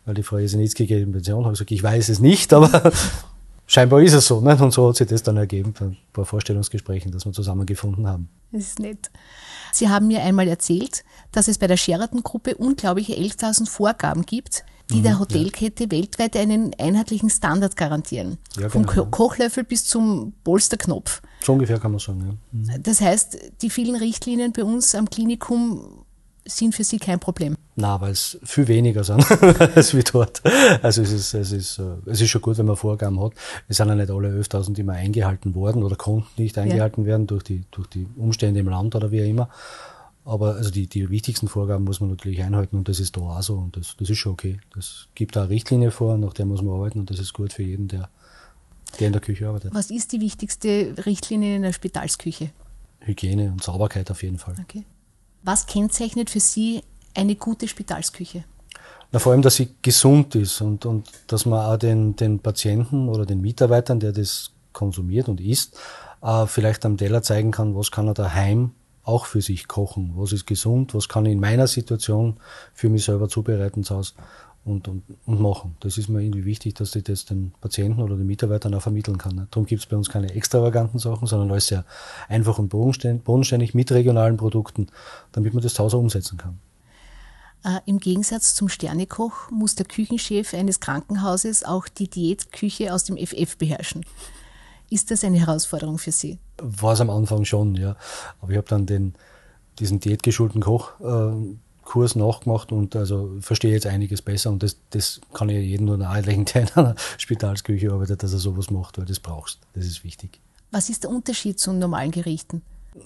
weil 0.05 0.15
die 0.15 0.23
Frau 0.23 0.39
Jesenitzki 0.39 0.87
geht 0.87 1.03
in 1.03 1.13
Pension. 1.13 1.45
Habe 1.45 1.53
gesagt, 1.53 1.71
ich 1.71 1.83
weiß 1.83 2.09
es 2.09 2.21
nicht, 2.21 2.53
aber 2.53 2.93
scheinbar 3.69 4.03
ist 4.03 4.15
es 4.15 4.27
so. 4.27 4.41
Ne? 4.41 4.57
Und 4.57 4.73
so 4.73 4.89
hat 4.89 4.97
sich 4.97 5.07
das 5.07 5.23
dann 5.23 5.37
ergeben 5.37 5.73
bei 5.79 5.87
ein 5.87 5.97
paar 6.13 6.25
Vorstellungsgesprächen, 6.25 7.13
dass 7.13 7.25
wir 7.25 7.33
zusammengefunden 7.33 8.09
haben. 8.09 8.29
Das 8.51 8.63
ist 8.63 8.79
nett. 8.81 9.11
Sie 9.73 9.89
haben 9.89 10.09
mir 10.09 10.23
einmal 10.23 10.49
erzählt, 10.49 11.05
dass 11.31 11.47
es 11.47 11.59
bei 11.59 11.69
der 11.69 11.77
Sheraton-Gruppe 11.77 12.57
unglaubliche 12.57 13.15
11.000 13.15 13.69
Vorgaben 13.69 14.23
gibt, 14.23 14.65
die 14.91 14.97
mhm, 14.97 15.03
der 15.03 15.19
Hotelkette 15.19 15.85
ja. 15.85 15.91
weltweit 15.91 16.35
einen 16.37 16.75
einheitlichen 16.79 17.29
Standard 17.29 17.77
garantieren. 17.77 18.39
Ja, 18.59 18.71
Vom 18.71 18.87
genau, 18.87 19.05
Kochlöffel 19.07 19.65
bis 19.65 19.85
zum 19.85 20.33
Polsterknopf. 20.45 21.21
So 21.45 21.53
ungefähr 21.53 21.79
kann 21.79 21.91
man 21.91 22.01
sagen, 22.01 22.25
ja. 22.27 22.59
Mhm. 22.59 22.83
Das 22.83 23.03
heißt, 23.03 23.53
die 23.61 23.71
vielen 23.71 23.97
Richtlinien 23.97 24.53
bei 24.53 24.65
uns 24.65 24.95
am 24.95 25.11
Klinikum 25.11 26.07
sind 26.47 26.75
für 26.75 26.85
Sie 26.85 26.99
kein 26.99 27.21
Problem? 27.21 27.55
Na, 27.81 28.01
weil 28.01 28.11
es 28.11 28.37
viel 28.43 28.67
weniger 28.67 29.05
sind 29.05 29.25
als 29.77 29.95
wie 29.97 30.03
dort. 30.03 30.43
Also 30.83 31.01
es 31.01 31.13
ist, 31.13 31.33
es 31.33 31.53
ist, 31.53 31.79
äh, 31.79 31.95
es 32.07 32.21
ist 32.21 32.29
schon 32.29 32.43
gut, 32.43 32.59
wenn 32.59 32.67
man 32.67 32.75
Vorgaben 32.75 33.21
hat. 33.21 33.35
Es 33.69 33.77
sind 33.77 33.87
ja 33.89 33.95
nicht 33.95 34.11
alle 34.11 34.31
11.000 34.31 34.77
immer 34.81 34.95
eingehalten 34.95 35.55
worden 35.55 35.85
oder 35.85 35.95
konnten 35.95 36.43
nicht 36.43 36.59
eingehalten 36.59 37.03
ja. 37.03 37.07
werden 37.07 37.29
durch 37.29 37.45
die, 37.45 37.63
durch 37.71 37.87
die 37.87 38.09
Umstände 38.17 38.59
im 38.59 38.69
Land 38.69 38.97
oder 38.97 39.13
wie 39.13 39.23
auch 39.23 39.29
immer. 39.29 39.49
Aber 40.25 40.57
also 40.57 40.73
die, 40.73 40.89
die 40.89 41.09
wichtigsten 41.09 41.47
Vorgaben 41.47 41.85
muss 41.85 42.01
man 42.01 42.11
natürlich 42.11 42.43
einhalten 42.43 42.77
und 42.77 42.89
das 42.89 42.99
ist 42.99 43.17
da 43.17 43.21
auch 43.21 43.43
so 43.43 43.55
und 43.55 43.77
das, 43.77 43.95
das 43.97 44.11
ist 44.11 44.19
schon 44.19 44.33
okay. 44.33 44.59
Das 44.75 45.07
gibt 45.15 45.37
da 45.37 45.43
eine 45.43 45.51
Richtlinie 45.51 45.93
vor, 45.93 46.19
nach 46.19 46.33
der 46.33 46.47
muss 46.47 46.63
man 46.63 46.75
arbeiten 46.75 46.99
und 46.99 47.11
das 47.11 47.21
ist 47.21 47.33
gut 47.33 47.53
für 47.53 47.63
jeden, 47.63 47.87
der, 47.87 48.11
der 48.99 49.07
in 49.07 49.13
der 49.13 49.23
Küche 49.23 49.47
arbeitet. 49.47 49.73
Was 49.73 49.93
ist 49.93 50.11
die 50.11 50.21
wichtigste 50.21 50.97
Richtlinie 51.07 51.55
in 51.55 51.63
der 51.63 51.73
Spitalsküche? 51.73 52.51
Hygiene 53.03 53.53
und 53.53 53.63
Sauberkeit 53.63 54.11
auf 54.11 54.25
jeden 54.25 54.39
Fall. 54.39 54.57
Okay. 54.61 54.85
Was 55.45 55.67
kennzeichnet 55.67 56.29
für 56.29 56.41
Sie 56.41 56.83
eine 57.19 57.35
gute 57.35 57.69
Spitalsküche? 57.69 58.45
Na, 59.11 59.19
vor 59.19 59.33
allem, 59.33 59.43
dass 59.43 59.57
sie 59.57 59.69
gesund 59.83 60.35
ist 60.35 60.61
und, 60.61 60.87
und 60.87 61.09
dass 61.27 61.47
man 61.47 61.65
auch 61.65 61.79
den, 61.79 62.15
den 62.17 62.39
Patienten 62.39 63.09
oder 63.09 63.27
den 63.27 63.41
Mitarbeitern, 63.41 64.01
der 64.01 64.13
das 64.13 64.53
konsumiert 64.73 65.29
und 65.29 65.41
isst, 65.41 65.79
äh, 66.23 66.47
vielleicht 66.47 66.85
am 66.85 66.97
Teller 66.97 67.23
zeigen 67.23 67.51
kann, 67.51 67.75
was 67.75 67.91
kann 67.91 68.07
er 68.07 68.15
daheim 68.15 68.73
auch 69.03 69.25
für 69.25 69.41
sich 69.41 69.69
kochen, 69.69 70.13
was 70.17 70.33
ist 70.33 70.47
gesund, 70.47 70.95
was 70.95 71.09
kann 71.09 71.25
ich 71.25 71.33
in 71.33 71.41
meiner 71.41 71.67
Situation 71.67 72.37
für 72.75 72.91
mich 72.91 73.05
selber 73.05 73.29
zubereiten 73.29 73.83
zu 73.83 73.97
Hause 73.97 74.13
und, 74.67 74.87
und, 74.87 75.03
und 75.25 75.41
machen. 75.41 75.77
Das 75.81 75.97
ist 75.97 76.11
mir 76.11 76.21
irgendwie 76.21 76.45
wichtig, 76.45 76.75
dass 76.75 76.95
ich 76.95 77.05
das 77.05 77.25
den 77.25 77.53
Patienten 77.63 78.03
oder 78.03 78.17
den 78.17 78.27
Mitarbeitern 78.27 78.75
auch 78.75 78.83
vermitteln 78.83 79.17
kann. 79.17 79.49
Darum 79.51 79.65
gibt 79.65 79.81
es 79.81 79.87
bei 79.87 79.97
uns 79.97 80.11
keine 80.11 80.35
extravaganten 80.35 80.99
Sachen, 80.99 81.27
sondern 81.27 81.51
alles 81.51 81.69
sehr 81.69 81.87
einfach 82.29 82.59
und 82.59 82.69
bodenständig 82.69 83.73
mit 83.73 83.91
regionalen 83.91 84.37
Produkten, 84.37 84.89
damit 85.33 85.55
man 85.55 85.63
das 85.63 85.73
zu 85.73 85.83
Hause 85.83 85.97
umsetzen 85.97 86.37
kann. 86.37 86.59
Äh, 87.65 87.81
Im 87.87 87.99
Gegensatz 87.99 88.55
zum 88.55 88.69
Sternekoch 88.69 89.51
muss 89.51 89.75
der 89.75 89.87
Küchenchef 89.87 90.55
eines 90.55 90.81
Krankenhauses 90.81 91.65
auch 91.65 91.89
die 91.89 92.09
Diätküche 92.09 92.93
aus 92.93 93.05
dem 93.05 93.17
FF 93.17 93.57
beherrschen. 93.57 94.05
Ist 94.91 95.11
das 95.11 95.25
eine 95.25 95.39
Herausforderung 95.39 95.99
für 95.99 96.13
Sie? 96.13 96.39
War 96.59 96.95
es 96.95 97.01
am 97.01 97.11
Anfang 97.11 97.45
schon, 97.45 97.75
ja. 97.75 97.97
Aber 98.41 98.53
ich 98.53 98.57
habe 98.57 98.69
dann 98.69 98.87
den, 98.87 99.15
diesen 99.79 100.01
diätgeschulten 100.01 100.63
Kochkurs 100.63 102.17
äh, 102.17 102.19
nachgemacht 102.19 102.73
und 102.73 102.97
also 102.97 103.37
verstehe 103.41 103.73
jetzt 103.73 103.87
einiges 103.87 104.23
besser 104.23 104.51
und 104.51 104.63
das, 104.63 104.77
das 104.91 105.21
kann 105.35 105.51
ich 105.51 105.67
jedem 105.67 105.87
nur 105.87 105.99
nahelegen, 105.99 106.47
der 106.47 106.63
in 106.63 106.69
einer 106.75 106.95
Spitalsküche 107.19 107.93
arbeitet, 107.93 108.23
dass 108.23 108.33
er 108.33 108.39
sowas 108.39 108.71
macht, 108.71 108.99
weil 108.99 109.05
das 109.05 109.21
brauchst. 109.21 109.59
Das 109.75 109.85
ist 109.85 110.05
wichtig. 110.05 110.41
Was 110.71 110.89
ist 110.89 111.05
der 111.05 111.11
Unterschied 111.11 111.59
zu 111.59 111.73
normalen 111.73 112.11
Gerichten? 112.11 112.63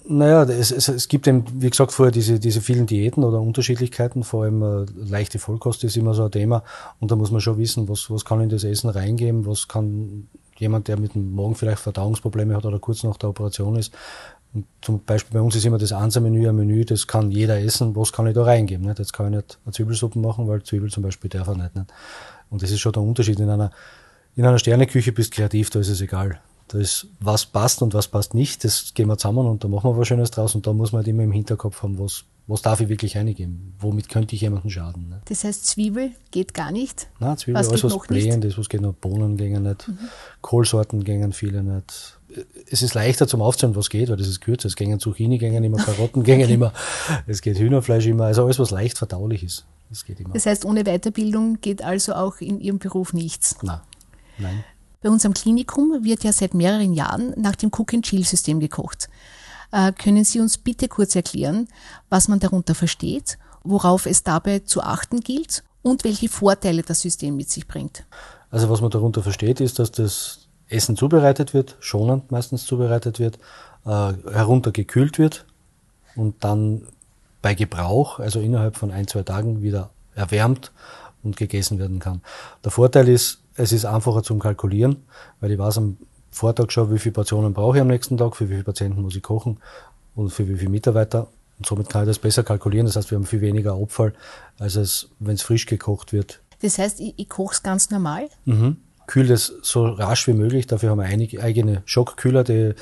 Naja, 0.07 0.43
es, 0.43 0.71
es, 0.71 0.87
es 0.87 1.07
gibt 1.07 1.27
eben, 1.27 1.45
wie 1.61 1.69
gesagt, 1.69 1.91
vorher 1.91 2.11
diese, 2.11 2.39
diese 2.39 2.61
vielen 2.61 2.85
Diäten 2.85 3.23
oder 3.23 3.41
Unterschiedlichkeiten, 3.41 4.23
vor 4.23 4.43
allem 4.43 4.61
äh, 4.61 4.85
leichte 4.95 5.39
Vollkost 5.39 5.83
ist 5.83 5.97
immer 5.97 6.13
so 6.13 6.25
ein 6.25 6.31
Thema 6.31 6.63
und 6.99 7.11
da 7.11 7.15
muss 7.15 7.31
man 7.31 7.41
schon 7.41 7.57
wissen, 7.57 7.87
was, 7.89 8.09
was 8.09 8.25
kann 8.25 8.41
in 8.41 8.49
das 8.49 8.63
Essen 8.63 8.89
reingeben, 8.89 9.45
was 9.45 9.67
kann 9.67 10.27
jemand, 10.57 10.87
der 10.87 10.99
mit 10.99 11.15
dem 11.15 11.33
Morgen 11.33 11.55
vielleicht 11.55 11.79
Verdauungsprobleme 11.79 12.55
hat 12.55 12.65
oder 12.65 12.79
kurz 12.79 13.03
nach 13.03 13.17
der 13.17 13.29
Operation 13.29 13.75
ist. 13.75 13.93
Und 14.53 14.65
zum 14.81 15.03
Beispiel 15.03 15.33
bei 15.33 15.41
uns 15.43 15.55
ist 15.55 15.65
immer 15.65 15.79
das 15.79 15.91
Ansa-Menü 15.91 16.47
ein 16.47 16.55
Menü, 16.55 16.85
das 16.85 17.07
kann 17.07 17.31
jeder 17.31 17.59
essen, 17.59 17.95
was 17.95 18.13
kann 18.13 18.27
ich 18.27 18.35
da 18.35 18.43
reingeben. 18.43 18.85
Nicht? 18.85 18.99
Jetzt 18.99 19.13
kann 19.13 19.27
ich 19.27 19.35
nicht 19.35 19.59
eine 19.65 19.73
Zwiebelsuppe 19.73 20.19
machen, 20.19 20.47
weil 20.47 20.61
Zwiebel 20.61 20.91
zum 20.91 21.03
Beispiel 21.03 21.29
darf 21.29 21.47
er 21.47 21.55
nicht, 21.55 21.75
nicht. 21.75 21.87
Und 22.49 22.61
das 22.61 22.69
ist 22.69 22.79
schon 22.79 22.91
der 22.91 23.01
Unterschied. 23.01 23.39
In 23.39 23.49
einer, 23.49 23.71
in 24.35 24.45
einer 24.45 24.59
Sterneküche 24.59 25.11
bist 25.11 25.33
du 25.33 25.37
kreativ, 25.37 25.71
da 25.71 25.79
ist 25.79 25.89
es 25.89 26.01
egal. 26.01 26.39
Da 26.73 26.79
ist, 26.79 27.05
was 27.19 27.45
passt 27.45 27.83
und 27.83 27.93
was 27.93 28.07
passt 28.07 28.33
nicht, 28.33 28.63
das 28.63 28.95
gehen 28.95 29.07
wir 29.07 29.15
zusammen 29.19 29.45
und 29.45 29.63
da 29.63 29.67
machen 29.67 29.91
wir 29.91 29.95
was 29.95 30.07
Schönes 30.07 30.31
draus 30.31 30.55
und 30.55 30.65
da 30.65 30.73
muss 30.73 30.91
man 30.91 31.01
halt 31.01 31.07
immer 31.07 31.21
im 31.21 31.31
Hinterkopf 31.31 31.83
haben, 31.83 31.99
was, 31.99 32.23
was 32.47 32.63
darf 32.63 32.81
ich 32.81 32.89
wirklich 32.89 33.15
eingeben? 33.15 33.75
Womit 33.77 34.09
könnte 34.09 34.33
ich 34.33 34.41
jemandem 34.41 34.71
schaden? 34.71 35.07
Ne? 35.07 35.21
Das 35.25 35.43
heißt, 35.43 35.67
Zwiebel 35.67 36.13
geht 36.31 36.55
gar 36.55 36.71
nicht? 36.71 37.09
Nein, 37.19 37.37
Zwiebel, 37.37 37.59
was 37.59 37.69
alles 37.69 37.83
was 37.83 38.07
blähend 38.07 38.43
ist, 38.43 38.57
was 38.57 38.69
geht 38.69 38.81
noch, 38.81 38.95
Bohnen 38.95 39.37
gehen 39.37 39.61
nicht, 39.61 39.87
mhm. 39.87 39.99
Kohlsorten 40.41 41.03
gehen 41.03 41.31
viele 41.31 41.61
nicht. 41.61 42.17
Es 42.71 42.81
ist 42.81 42.95
leichter 42.95 43.27
zum 43.27 43.43
Aufzählen, 43.43 43.75
was 43.75 43.91
geht, 43.91 44.09
weil 44.09 44.17
das 44.17 44.27
ist 44.27 44.41
kürzer. 44.41 44.67
Es 44.67 44.75
gehen 44.75 44.99
Zucchini, 44.99 45.37
gehen 45.37 45.63
immer 45.63 45.77
Karotten, 45.77 46.23
gehen 46.23 46.49
immer, 46.49 46.73
es 47.27 47.43
geht 47.43 47.59
Hühnerfleisch 47.59 48.07
immer, 48.07 48.25
also 48.25 48.45
alles, 48.45 48.57
was 48.57 48.71
leicht 48.71 48.97
verdaulich 48.97 49.43
ist. 49.43 49.67
Das 49.91 50.05
geht 50.05 50.19
immer. 50.19 50.33
Das 50.33 50.47
heißt, 50.47 50.65
ohne 50.65 50.85
Weiterbildung 50.85 51.61
geht 51.61 51.83
also 51.83 52.13
auch 52.13 52.37
in 52.37 52.59
Ihrem 52.59 52.79
Beruf 52.79 53.13
nichts? 53.13 53.57
Nein. 53.61 53.81
Nein. 54.39 54.63
Bei 55.03 55.09
unserem 55.09 55.33
Klinikum 55.33 56.03
wird 56.03 56.23
ja 56.23 56.31
seit 56.31 56.53
mehreren 56.53 56.93
Jahren 56.93 57.33
nach 57.35 57.57
dem 57.57 57.69
Cook-and-Chill-System 57.69 58.61
gekocht. 58.61 59.09
Äh, 59.73 59.91
können 59.91 60.23
Sie 60.23 60.39
uns 60.39 60.57
bitte 60.57 60.87
kurz 60.87 61.15
erklären, 61.15 61.67
was 62.09 62.29
man 62.29 62.39
darunter 62.39 62.73
versteht, 62.73 63.37
worauf 63.63 64.05
es 64.05 64.23
dabei 64.23 64.59
zu 64.59 64.81
achten 64.81 65.19
gilt 65.19 65.63
und 65.81 66.05
welche 66.05 66.29
Vorteile 66.29 66.83
das 66.83 67.01
System 67.01 67.35
mit 67.35 67.49
sich 67.49 67.67
bringt? 67.67 68.05
Also 68.49 68.69
was 68.69 68.79
man 68.79 68.91
darunter 68.91 69.21
versteht, 69.21 69.59
ist, 69.59 69.77
dass 69.77 69.91
das 69.91 70.47
Essen 70.69 70.95
zubereitet 70.95 71.53
wird, 71.53 71.75
schonend 71.81 72.31
meistens 72.31 72.65
zubereitet 72.65 73.19
wird, 73.19 73.37
äh, 73.85 74.13
heruntergekühlt 74.31 75.19
wird 75.19 75.45
und 76.15 76.43
dann 76.45 76.87
bei 77.41 77.55
Gebrauch, 77.55 78.19
also 78.19 78.39
innerhalb 78.39 78.77
von 78.77 78.91
ein, 78.91 79.07
zwei 79.07 79.23
Tagen 79.23 79.61
wieder 79.61 79.89
erwärmt 80.15 80.71
und 81.23 81.35
gegessen 81.35 81.77
werden 81.77 81.99
kann. 81.99 82.21
Der 82.63 82.71
Vorteil 82.71 83.09
ist, 83.09 83.42
es 83.55 83.71
ist 83.71 83.85
einfacher 83.85 84.23
zum 84.23 84.39
Kalkulieren, 84.39 85.03
weil 85.39 85.51
ich 85.51 85.59
weiß 85.59 85.77
am 85.77 85.97
Vortag 86.31 86.71
schon, 86.71 86.91
wie 86.91 86.99
viele 86.99 87.13
Portionen 87.13 87.53
brauche 87.53 87.77
ich 87.77 87.81
am 87.81 87.87
nächsten 87.87 88.17
Tag, 88.17 88.35
für 88.35 88.49
wie 88.49 88.53
viele 88.53 88.63
Patienten 88.63 89.01
muss 89.01 89.15
ich 89.15 89.23
kochen 89.23 89.57
und 90.15 90.31
für 90.31 90.47
wie 90.47 90.55
viele 90.55 90.71
Mitarbeiter. 90.71 91.27
Und 91.59 91.65
somit 91.65 91.89
kann 91.89 92.03
ich 92.03 92.07
das 92.07 92.19
besser 92.19 92.43
kalkulieren. 92.43 92.87
Das 92.87 92.95
heißt, 92.95 93.11
wir 93.11 93.17
haben 93.17 93.25
viel 93.25 93.41
weniger 93.41 93.73
Abfall, 93.73 94.13
als 94.57 94.75
es, 94.75 95.09
wenn 95.19 95.35
es 95.35 95.43
frisch 95.43 95.67
gekocht 95.67 96.11
wird. 96.11 96.41
Das 96.61 96.79
heißt, 96.79 96.99
ich, 96.99 97.13
ich 97.17 97.29
koche 97.29 97.53
es 97.53 97.63
ganz 97.63 97.91
normal? 97.91 98.29
Mhm. 98.45 98.77
Kühl 99.05 99.27
das 99.27 99.51
so 99.61 99.85
rasch 99.85 100.27
wie 100.27 100.33
möglich. 100.33 100.65
Dafür 100.65 100.89
haben 100.89 100.99
wir 100.99 101.05
einige, 101.05 101.43
eigene 101.43 101.83
Schockkühler, 101.85 102.43
die, 102.43 102.73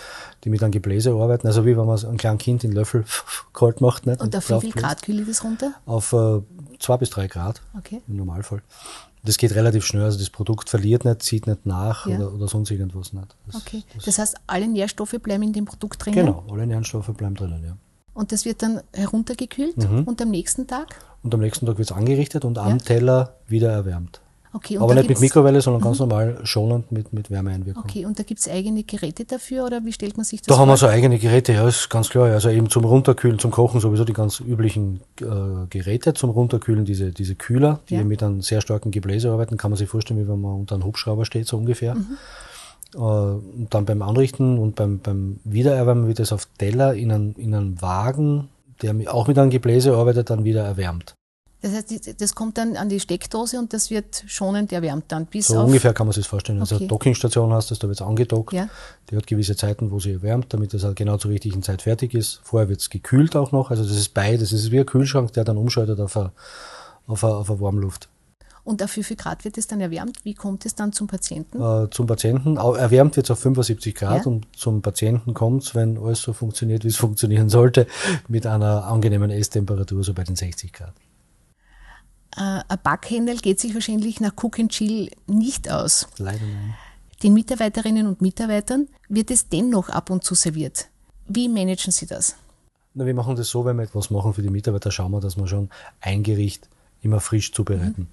die 0.43 0.49
mit 0.49 0.61
einem 0.61 0.71
Gebläse 0.71 1.11
arbeiten. 1.11 1.47
Also 1.47 1.65
wie 1.65 1.75
wenn 1.75 1.85
man 1.85 1.99
ein 2.05 2.17
kleines 2.17 2.41
Kind 2.41 2.63
in 2.63 2.71
Löffel 2.71 3.05
kalt 3.53 3.81
macht. 3.81 4.05
Nicht? 4.05 4.21
Und, 4.21 4.35
und 4.35 4.35
auf 4.35 4.63
wie 4.63 4.71
viel 4.71 4.81
Grad 4.81 5.01
kühle 5.01 5.21
ich 5.21 5.27
das 5.27 5.43
runter? 5.43 5.73
Auf 5.85 6.13
äh, 6.13 6.41
zwei 6.79 6.97
bis 6.97 7.09
drei 7.09 7.27
Grad 7.27 7.61
okay. 7.77 8.01
im 8.07 8.17
Normalfall. 8.17 8.61
Das 9.23 9.37
geht 9.37 9.53
relativ 9.53 9.85
schnell, 9.85 10.03
also 10.03 10.17
das 10.17 10.29
Produkt 10.29 10.69
verliert 10.69 11.05
nicht, 11.05 11.21
zieht 11.21 11.45
nicht 11.45 11.65
nach 11.65 12.07
ja. 12.07 12.17
oder, 12.17 12.33
oder, 12.33 12.47
sonst 12.47 12.71
irgendwas 12.71 13.13
nicht. 13.13 13.35
Das, 13.45 13.55
okay, 13.55 13.83
das, 13.93 14.05
das, 14.05 14.19
heißt, 14.19 14.35
alle 14.47 14.67
Nährstoffe 14.67 15.15
bleiben 15.21 15.43
in 15.43 15.53
dem 15.53 15.65
Produkt 15.65 16.03
drinnen? 16.03 16.25
Genau, 16.25 16.43
alle 16.49 16.65
Nährstoffe 16.65 17.13
bleiben 17.15 17.35
drinnen, 17.35 17.63
ja. 17.63 17.77
Und 18.13 18.31
das 18.31 18.45
wird 18.45 18.61
dann 18.61 18.81
heruntergekühlt 18.93 19.77
mhm. 19.77 20.03
und 20.03 20.21
am 20.21 20.29
nächsten 20.29 20.67
Tag? 20.67 20.95
Und 21.23 21.33
am 21.33 21.39
nächsten 21.39 21.65
Tag 21.65 21.77
wird 21.77 21.89
es 21.89 21.95
angerichtet 21.95 22.43
und 22.45 22.57
ja. 22.57 22.63
am 22.63 22.79
Teller 22.79 23.35
wieder 23.47 23.71
erwärmt. 23.71 24.21
Okay, 24.53 24.77
Aber 24.77 24.93
nicht 24.95 25.07
mit 25.07 25.21
Mikrowelle, 25.21 25.61
sondern 25.61 25.81
mhm. 25.81 25.85
ganz 25.85 25.99
normal 25.99 26.39
schonend 26.43 26.91
mit, 26.91 27.13
mit 27.13 27.31
Wärmeeinwirkung. 27.31 27.83
Okay, 27.83 28.05
und 28.05 28.19
da 28.19 28.23
gibt 28.23 28.41
es 28.41 28.49
eigene 28.49 28.83
Geräte 28.83 29.23
dafür 29.23 29.65
oder 29.65 29.85
wie 29.85 29.93
stellt 29.93 30.17
man 30.17 30.25
sich 30.25 30.41
das 30.41 30.47
da 30.47 30.53
vor? 30.53 30.57
Da 30.57 30.61
haben 30.61 30.73
wir 30.73 30.77
so 30.77 30.87
eigene 30.87 31.19
Geräte, 31.19 31.53
ja, 31.53 31.67
ist 31.67 31.89
ganz 31.89 32.09
klar. 32.09 32.25
Also 32.25 32.49
eben 32.49 32.69
zum 32.69 32.83
Runterkühlen, 32.83 33.39
zum 33.39 33.51
Kochen 33.51 33.79
sowieso 33.79 34.03
die 34.03 34.13
ganz 34.13 34.41
üblichen 34.41 35.01
äh, 35.21 35.25
Geräte. 35.69 36.13
Zum 36.13 36.31
Runterkühlen 36.31 36.83
diese, 36.83 37.11
diese 37.11 37.35
Kühler, 37.35 37.79
die 37.89 37.95
ja. 37.95 38.03
mit 38.03 38.21
einem 38.23 38.41
sehr 38.41 38.59
starken 38.59 38.91
Gebläse 38.91 39.31
arbeiten. 39.31 39.55
Kann 39.55 39.71
man 39.71 39.77
sich 39.77 39.87
vorstellen, 39.87 40.19
wie 40.19 40.27
wenn 40.27 40.41
man 40.41 40.59
unter 40.59 40.75
einem 40.75 40.83
Hubschrauber 40.83 41.23
steht, 41.23 41.47
so 41.47 41.57
ungefähr. 41.57 41.95
Mhm. 41.95 42.17
Äh, 42.95 42.97
und 42.97 43.67
dann 43.69 43.85
beim 43.85 44.01
Anrichten 44.01 44.57
und 44.57 44.75
beim, 44.75 44.99
beim 44.99 45.39
Wiedererwärmen 45.45 46.07
wird 46.07 46.19
es 46.19 46.33
auf 46.33 46.47
Teller 46.57 46.93
in 46.93 47.11
einen, 47.11 47.35
in 47.35 47.55
einen 47.55 47.81
Wagen, 47.81 48.49
der 48.81 48.95
auch 49.13 49.27
mit 49.27 49.37
einem 49.37 49.49
Gebläse 49.49 49.95
arbeitet, 49.95 50.29
dann 50.29 50.43
wieder 50.43 50.63
erwärmt. 50.63 51.15
Das 51.61 51.73
heißt, 51.73 52.19
das 52.19 52.33
kommt 52.33 52.57
dann 52.57 52.75
an 52.75 52.89
die 52.89 52.99
Steckdose 52.99 53.59
und 53.59 53.71
das 53.71 53.91
wird 53.91 54.23
schonend 54.25 54.71
erwärmt 54.71 55.05
dann 55.09 55.27
bis 55.27 55.47
So 55.47 55.61
ungefähr 55.61 55.93
kann 55.93 56.07
man 56.07 56.13
sich 56.13 56.23
das 56.23 56.29
vorstellen. 56.29 56.59
Also 56.59 56.75
okay. 56.75 56.85
Also 56.85 56.89
Dockingstation 56.89 57.53
hast 57.53 57.69
du, 57.69 57.75
da 57.75 57.87
wird 57.87 58.01
es 58.01 58.05
angedockt. 58.05 58.53
Ja. 58.53 58.67
Die 59.09 59.17
hat 59.17 59.27
gewisse 59.27 59.55
Zeiten, 59.55 59.91
wo 59.91 59.99
sie 59.99 60.13
erwärmt, 60.13 60.53
damit 60.53 60.73
das 60.73 60.83
halt 60.83 60.95
genau 60.95 61.17
zur 61.17 61.29
richtigen 61.29 61.61
Zeit 61.61 61.83
fertig 61.83 62.15
ist. 62.15 62.41
Vorher 62.43 62.67
wird 62.67 62.79
es 62.79 62.89
gekühlt 62.89 63.35
auch 63.35 63.51
noch. 63.51 63.69
Also 63.69 63.83
das 63.83 63.95
ist 63.95 64.15
beides. 64.15 64.49
Das 64.49 64.59
ist 64.59 64.71
wie 64.71 64.79
ein 64.79 64.87
Kühlschrank, 64.87 65.33
der 65.33 65.43
dann 65.43 65.57
umschaltet 65.57 65.99
auf 65.99 66.17
eine, 66.17 66.31
auf 67.05 67.23
eine, 67.23 67.35
auf 67.35 67.51
eine 67.51 67.61
Warmluft. 67.61 68.09
Und 68.63 68.81
auf 68.83 68.95
wie 68.95 69.03
viel 69.03 69.17
Grad 69.17 69.43
wird 69.43 69.57
es 69.57 69.67
dann 69.67 69.81
erwärmt? 69.81 70.17
Wie 70.23 70.33
kommt 70.33 70.65
es 70.65 70.75
dann 70.75 70.93
zum 70.93 71.07
Patienten? 71.07 71.61
Äh, 71.61 71.89
zum 71.89 72.07
Patienten, 72.07 72.57
erwärmt 72.57 73.15
wird 73.15 73.27
es 73.27 73.31
auf 73.31 73.39
75 73.39 73.95
Grad 73.95 74.25
ja. 74.25 74.31
und 74.31 74.47
zum 74.55 74.81
Patienten 74.81 75.33
kommt 75.33 75.63
es, 75.63 75.75
wenn 75.75 75.97
alles 75.97 76.21
so 76.21 76.33
funktioniert, 76.33 76.83
wie 76.83 76.89
es 76.89 76.97
funktionieren 76.97 77.49
sollte, 77.49 77.87
mit 78.27 78.45
einer 78.45 78.85
angenehmen 78.85 79.31
Esstemperatur, 79.31 80.03
so 80.03 80.13
bei 80.13 80.23
den 80.23 80.35
60 80.35 80.73
Grad. 80.73 80.93
Äh, 82.37 82.61
ein 82.67 82.79
Backhändel 82.83 83.37
geht 83.37 83.59
sich 83.59 83.73
wahrscheinlich 83.73 84.19
nach 84.19 84.33
Cook 84.41 84.59
and 84.59 84.71
Chill 84.71 85.09
nicht 85.27 85.69
aus. 85.69 86.07
Leider 86.17 86.45
nein. 86.45 86.75
Den 87.23 87.33
Mitarbeiterinnen 87.33 88.07
und 88.07 88.21
Mitarbeitern 88.21 88.87
wird 89.07 89.29
es 89.29 89.47
dennoch 89.47 89.89
ab 89.89 90.09
und 90.09 90.23
zu 90.23 90.33
serviert. 90.33 90.87
Wie 91.27 91.47
managen 91.47 91.91
Sie 91.91 92.07
das? 92.07 92.35
Na, 92.93 93.05
wir 93.05 93.13
machen 93.13 93.35
das 93.35 93.49
so, 93.49 93.63
wenn 93.63 93.77
wir 93.77 93.83
etwas 93.83 94.09
machen 94.09 94.33
für 94.33 94.41
die 94.41 94.49
Mitarbeiter, 94.49 94.91
schauen 94.91 95.11
wir, 95.11 95.21
dass 95.21 95.37
wir 95.37 95.47
schon 95.47 95.69
ein 96.01 96.23
Gericht 96.23 96.67
immer 97.01 97.19
frisch 97.19 97.53
zubereiten. 97.53 98.09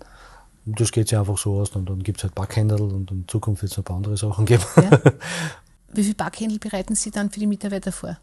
Mhm. 0.65 0.75
Das 0.77 0.93
geht 0.93 1.09
sich 1.09 1.19
einfach 1.19 1.39
so 1.39 1.61
aus 1.61 1.71
und 1.71 1.89
dann 1.89 2.03
gibt 2.03 2.19
es 2.19 2.25
halt 2.25 2.35
Backhändel 2.35 2.81
und 2.83 3.11
in 3.11 3.27
Zukunft 3.27 3.63
wird 3.63 3.73
es 3.73 3.79
noch 3.79 3.85
ein 3.85 3.87
paar 3.87 3.97
andere 3.97 4.17
Sachen 4.17 4.45
geben. 4.45 4.63
Ja. 4.77 4.91
Wie 5.95 6.03
viele 6.03 6.15
Backhändel 6.15 6.59
bereiten 6.59 6.95
Sie 6.95 7.11
dann 7.11 7.31
für 7.31 7.41
die 7.41 7.47
Mitarbeiter 7.47 7.93
vor? 7.93 8.19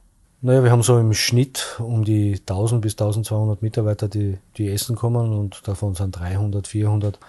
Naja, 0.45 0.63
wir 0.63 0.69
haben 0.69 0.83
so 0.83 0.99
im 0.99 1.15
Schnitt 1.15 1.77
um 1.79 2.05
die 2.05 2.35
1000 2.35 2.79
bis 2.79 2.93
1200 2.93 3.63
Mitarbeiter, 3.63 4.07
die, 4.07 4.37
die 4.57 4.69
essen 4.69 4.95
kommen 4.95 5.33
und 5.33 5.67
davon 5.67 5.95
sind 5.95 6.11
300, 6.19 6.67
400 6.67 7.19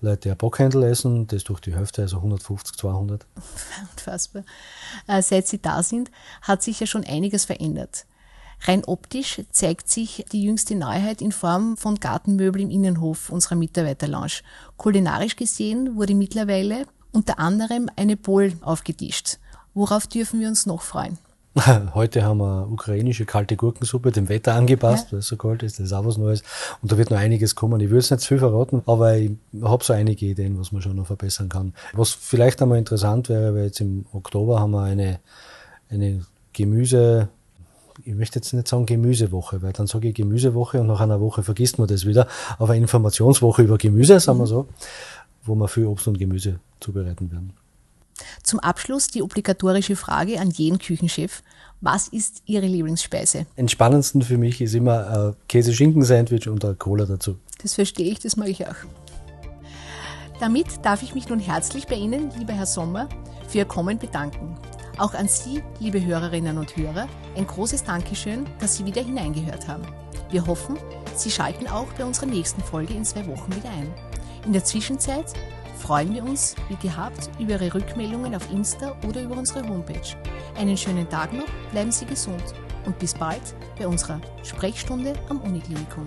Leute, 0.00 0.20
die 0.20 0.30
ein 0.30 0.36
Backhändel 0.36 0.84
essen, 0.84 1.26
das 1.26 1.42
durch 1.42 1.58
die 1.58 1.74
Hälfte, 1.74 2.02
also 2.02 2.18
150, 2.18 2.76
200. 2.76 3.26
Unfassbar. 3.96 4.44
Äh, 5.08 5.20
seit 5.20 5.48
Sie 5.48 5.60
da 5.60 5.82
sind, 5.82 6.12
hat 6.42 6.62
sich 6.62 6.78
ja 6.78 6.86
schon 6.86 7.02
einiges 7.02 7.44
verändert. 7.44 8.06
Rein 8.60 8.84
optisch 8.84 9.42
zeigt 9.50 9.88
sich 9.88 10.24
die 10.30 10.44
jüngste 10.44 10.76
Neuheit 10.76 11.22
in 11.22 11.32
Form 11.32 11.76
von 11.76 11.96
Gartenmöbel 11.96 12.62
im 12.62 12.70
Innenhof 12.70 13.30
unserer 13.30 13.56
Mitarbeiterlounge. 13.56 14.42
Kulinarisch 14.76 15.34
gesehen 15.34 15.96
wurde 15.96 16.14
mittlerweile 16.14 16.86
unter 17.10 17.40
anderem 17.40 17.90
eine 17.96 18.16
Bowl 18.16 18.52
aufgetischt. 18.60 19.38
Worauf 19.74 20.06
dürfen 20.06 20.38
wir 20.38 20.46
uns 20.46 20.66
noch 20.66 20.82
freuen? 20.82 21.18
Heute 21.94 22.22
haben 22.22 22.38
wir 22.38 22.68
ukrainische 22.70 23.24
kalte 23.24 23.56
Gurkensuppe, 23.56 24.12
dem 24.12 24.28
Wetter 24.28 24.54
angepasst, 24.54 25.06
ja. 25.06 25.12
weil 25.12 25.18
es 25.18 25.26
so 25.26 25.36
kalt 25.36 25.62
ist, 25.64 25.80
das 25.80 25.86
ist 25.86 25.92
auch 25.92 26.04
was 26.04 26.16
Neues. 26.16 26.44
Und 26.80 26.92
da 26.92 26.98
wird 26.98 27.10
noch 27.10 27.18
einiges 27.18 27.56
kommen. 27.56 27.80
Ich 27.80 27.90
will 27.90 27.98
es 27.98 28.10
nicht 28.10 28.20
zu 28.20 28.28
viel 28.28 28.38
verraten, 28.38 28.82
aber 28.86 29.16
ich 29.16 29.32
habe 29.60 29.82
so 29.82 29.92
einige 29.92 30.26
Ideen, 30.26 30.58
was 30.60 30.70
man 30.70 30.80
schon 30.80 30.94
noch 30.94 31.06
verbessern 31.06 31.48
kann. 31.48 31.74
Was 31.92 32.10
vielleicht 32.10 32.62
einmal 32.62 32.78
interessant 32.78 33.28
wäre, 33.28 33.54
weil 33.54 33.64
jetzt 33.64 33.80
im 33.80 34.06
Oktober 34.12 34.60
haben 34.60 34.70
wir 34.70 34.82
eine, 34.82 35.18
eine 35.88 36.24
Gemüse, 36.52 37.28
ich 38.04 38.14
möchte 38.14 38.38
jetzt 38.38 38.52
nicht 38.52 38.68
sagen 38.68 38.86
Gemüsewoche, 38.86 39.60
weil 39.60 39.72
dann 39.72 39.88
sage 39.88 40.08
ich 40.08 40.14
Gemüsewoche 40.14 40.80
und 40.80 40.86
nach 40.86 41.00
einer 41.00 41.20
Woche 41.20 41.42
vergisst 41.42 41.80
man 41.80 41.88
das 41.88 42.06
wieder. 42.06 42.28
Aber 42.58 42.76
Informationswoche 42.76 43.62
über 43.62 43.76
Gemüse, 43.76 44.20
sagen 44.20 44.38
wir 44.38 44.46
so, 44.46 44.68
wo 45.42 45.56
wir 45.56 45.66
viel 45.66 45.86
Obst 45.86 46.06
und 46.06 46.16
Gemüse 46.16 46.60
zubereiten 46.78 47.32
werden. 47.32 47.52
Zum 48.42 48.60
Abschluss 48.60 49.08
die 49.08 49.22
obligatorische 49.22 49.96
Frage 49.96 50.40
an 50.40 50.50
jeden 50.50 50.78
Küchenchef. 50.78 51.42
Was 51.80 52.08
ist 52.08 52.42
Ihre 52.44 52.66
Lieblingsspeise? 52.66 53.46
Entspannendsten 53.56 54.22
für 54.22 54.36
mich 54.36 54.60
ist 54.60 54.74
immer 54.74 55.06
ein 55.08 55.36
Käse-Schinken-Sandwich 55.48 56.48
und 56.48 56.64
eine 56.64 56.74
Cola 56.74 57.06
dazu. 57.06 57.36
Das 57.62 57.74
verstehe 57.74 58.10
ich, 58.12 58.18
das 58.18 58.36
mag 58.36 58.48
ich 58.48 58.66
auch. 58.66 58.76
Damit 60.40 60.84
darf 60.84 61.02
ich 61.02 61.14
mich 61.14 61.28
nun 61.28 61.38
herzlich 61.38 61.86
bei 61.86 61.96
Ihnen, 61.96 62.30
lieber 62.38 62.52
Herr 62.52 62.66
Sommer, 62.66 63.08
für 63.48 63.58
Ihr 63.58 63.64
Kommen 63.64 63.98
bedanken. 63.98 64.56
Auch 64.98 65.14
an 65.14 65.28
Sie, 65.28 65.62
liebe 65.78 66.04
Hörerinnen 66.04 66.58
und 66.58 66.76
Hörer, 66.76 67.08
ein 67.36 67.46
großes 67.46 67.84
Dankeschön, 67.84 68.46
dass 68.58 68.76
Sie 68.76 68.84
wieder 68.84 69.02
hineingehört 69.02 69.66
haben. 69.68 69.86
Wir 70.30 70.46
hoffen, 70.46 70.76
Sie 71.14 71.30
schalten 71.30 71.66
auch 71.66 71.92
bei 71.98 72.04
unserer 72.04 72.26
nächsten 72.26 72.62
Folge 72.62 72.94
in 72.94 73.04
zwei 73.04 73.26
Wochen 73.26 73.54
wieder 73.54 73.70
ein. 73.70 73.92
In 74.46 74.52
der 74.52 74.64
Zwischenzeit 74.64 75.32
freuen 75.80 76.14
wir 76.14 76.22
uns, 76.22 76.54
wie 76.68 76.76
gehabt, 76.76 77.30
über 77.38 77.52
Ihre 77.52 77.74
Rückmeldungen 77.74 78.34
auf 78.34 78.50
Insta 78.52 78.94
oder 79.08 79.22
über 79.22 79.36
unsere 79.36 79.66
Homepage. 79.66 80.16
Einen 80.56 80.76
schönen 80.76 81.08
Tag 81.08 81.32
noch, 81.32 81.46
bleiben 81.72 81.90
Sie 81.90 82.06
gesund 82.06 82.54
und 82.86 82.98
bis 82.98 83.14
bald 83.14 83.42
bei 83.78 83.88
unserer 83.88 84.20
Sprechstunde 84.42 85.14
am 85.28 85.40
Uniklinikum. 85.40 86.04